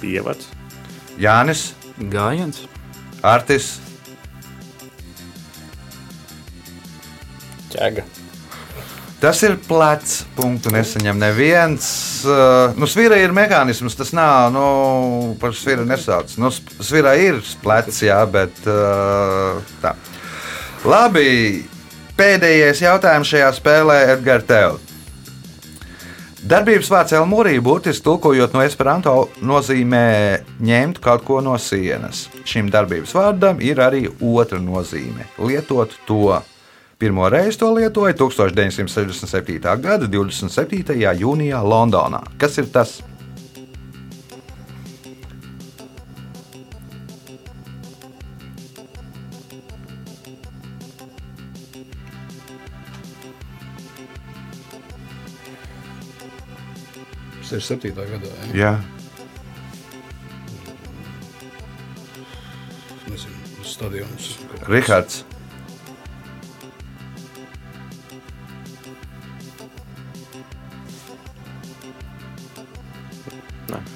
Pievads. 0.00 0.48
Jānis, 1.20 1.68
Gājiens. 2.00 2.64
Artis, 3.20 3.74
Ķēga. 7.76 8.21
Tas 9.22 9.38
ir 9.46 9.52
plecs. 9.68 10.24
Punktu 10.34 10.72
nesaņem 10.74 11.20
neviens. 11.22 11.84
Uh, 12.26 12.74
Nu, 12.74 12.88
svira 12.90 13.20
ir 13.22 13.30
mehānisms, 13.30 13.94
tas 13.94 14.10
nav. 14.10 14.50
Nu, 14.50 14.64
par 15.38 15.54
sviru 15.54 15.86
nesauc. 15.86 16.34
Nu, 16.42 16.50
svira 16.82 17.14
ir 17.14 17.38
plecs, 17.62 18.02
jā, 18.02 18.18
bet 18.26 18.64
uh, 18.66 19.62
tā. 19.82 19.94
Labi. 20.82 21.62
Pēdējais 22.12 22.82
jautājums 22.82 23.30
šajā 23.30 23.46
spēlē 23.56 23.94
Edgars 24.12 24.44
tev. 24.50 24.80
Darbības 26.42 26.90
vārds 26.90 27.14
Elmūrī 27.14 27.54
būtiski 27.62 28.02
tulkojot 28.04 28.52
no 28.52 28.64
esperanto 28.66 29.14
nozīmē 29.46 30.06
ņemt 30.58 30.98
kaut 31.02 31.22
ko 31.24 31.38
no 31.40 31.54
sienas. 31.62 32.26
Šim 32.42 32.68
darbības 32.74 33.14
vārdam 33.14 33.62
ir 33.62 33.78
arī 33.80 34.08
otra 34.18 34.58
nozīme- 34.58 35.30
lietot 35.46 35.94
to. 36.06 36.42
Pirmo 37.02 37.28
reizi 37.28 37.58
to 37.58 37.74
lietoja 37.74 38.14
1967. 38.14 39.58
gada 39.82 40.06
27. 40.06 40.92
jūnijā 41.18 41.58
Londonā. 41.66 42.20
Kas 42.38 42.60
ir 42.62 42.68
tas? 42.70 42.92
Tas 57.40 57.52
ir 57.58 57.66
7. 57.66 57.98
gadā. 57.98 58.32
Ja? 58.54 58.54
Jā, 58.54 58.72
Nezinu, 63.10 63.66
stadions. 63.66 64.36
Rihards. 64.70 65.24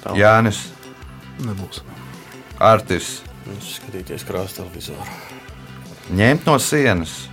Tā 0.06 0.14
Jānis, 0.14 0.62
Nebūs. 1.42 1.82
Artis. 2.62 3.20
Skatīties 3.60 4.24
krāsa 4.26 4.62
televizoru. 4.62 5.04
Ņemt 6.16 6.46
no 6.48 6.56
sienas. 6.62 7.26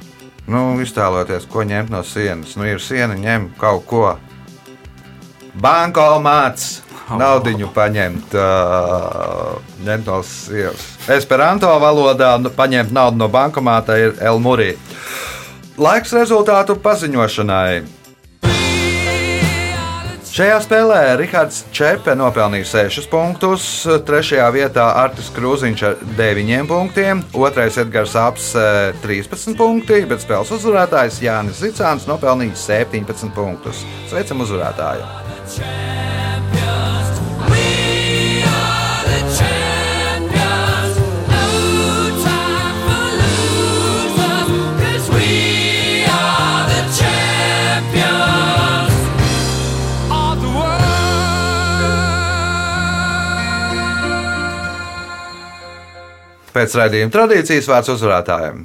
Nu, 0.49 0.73
iztēloties, 0.83 1.45
ko 1.47 1.63
ņemt 1.63 1.93
no 1.93 2.01
sienas. 2.03 2.57
Nu, 2.59 2.65
ir 2.67 2.81
siena, 2.83 3.15
ņem 3.15 3.53
kaut 3.59 3.85
ko. 3.87 4.07
Bankomāts. 5.53 6.81
Naudiņu 7.13 7.67
paņemt, 7.75 8.35
uh, 8.39 9.57
ņemt 9.85 10.07
no 10.07 10.19
sienas. 10.25 10.85
Esperanto 11.11 11.71
valodā 11.79 12.33
nu, 12.41 12.51
paņemt 12.51 12.93
naudu 12.95 13.19
no 13.19 13.27
bankomāta 13.31 13.97
ir 13.99 14.15
Elmurī. 14.23 14.73
Laiks 15.77 16.15
rezultātu 16.15 16.77
paziņošanai. 16.79 18.02
Šajā 20.33 20.55
spēlē 20.65 20.99
Rahards 21.19 21.59
Čepe 21.77 22.15
nopelnīja 22.17 22.87
6 22.89 23.05
punktus, 23.11 23.67
3. 23.85 24.39
vietā 24.55 24.87
Artis 24.97 25.29
Krūziņš 25.35 25.83
ar 25.85 26.01
9 26.17 26.65
punktiem, 26.71 27.21
2. 27.35 27.67
Edgars 27.83 28.17
Aps 28.17 28.49
eh, 28.57 28.97
13 29.05 29.53
punkti, 29.59 30.01
bet 30.09 30.25
spēles 30.25 30.49
uzvarētājs 30.57 31.21
Jānis 31.21 31.61
Zicāns 31.61 32.09
nopelnīja 32.09 32.57
17 32.65 33.29
punktus. 33.37 33.85
Sveicam 34.09 34.41
uzvarētāju! 34.41 35.92
Pēc 56.63 56.77
raidījuma 56.79 57.11
tradīcijas 57.11 57.67
vārds 57.67 57.91
uzvarētājiem. 57.91 58.63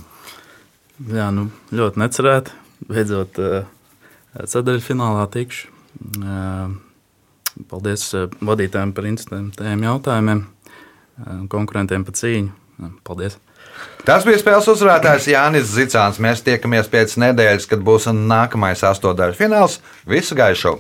Jā, 1.11 1.33
nu, 1.35 1.49
ļoti 1.75 1.99
necerēti. 1.99 2.55
Beidzot, 2.87 3.41
sadaļfinālā 4.47 5.25
tikšu. 5.35 5.75
Eh, 5.99 6.69
Paldies 7.67 8.05
eh, 8.15 8.29
vadītājiem 8.45 8.93
par 8.95 9.09
interesantiem 9.11 9.83
jautājumiem, 9.83 10.45
eh, 10.45 11.41
konkurentiem 11.51 12.07
par 12.07 12.15
cīņu. 12.21 12.55
Paldies! 13.07 13.41
Tas 14.07 14.23
bija 14.27 14.39
spēles 14.39 14.71
uzvarētājs 14.71 15.27
Jānis 15.33 15.73
Zicāns. 15.75 16.23
Mēs 16.23 16.45
tiekamies 16.47 16.91
pēc 16.93 17.17
nedēļas, 17.19 17.67
kad 17.71 17.83
būs 17.83 18.07
nākamais 18.15 18.87
astotdaļu 18.87 19.39
fināls. 19.43 19.81
Visu 20.07 20.39
gaišu! 20.39 20.79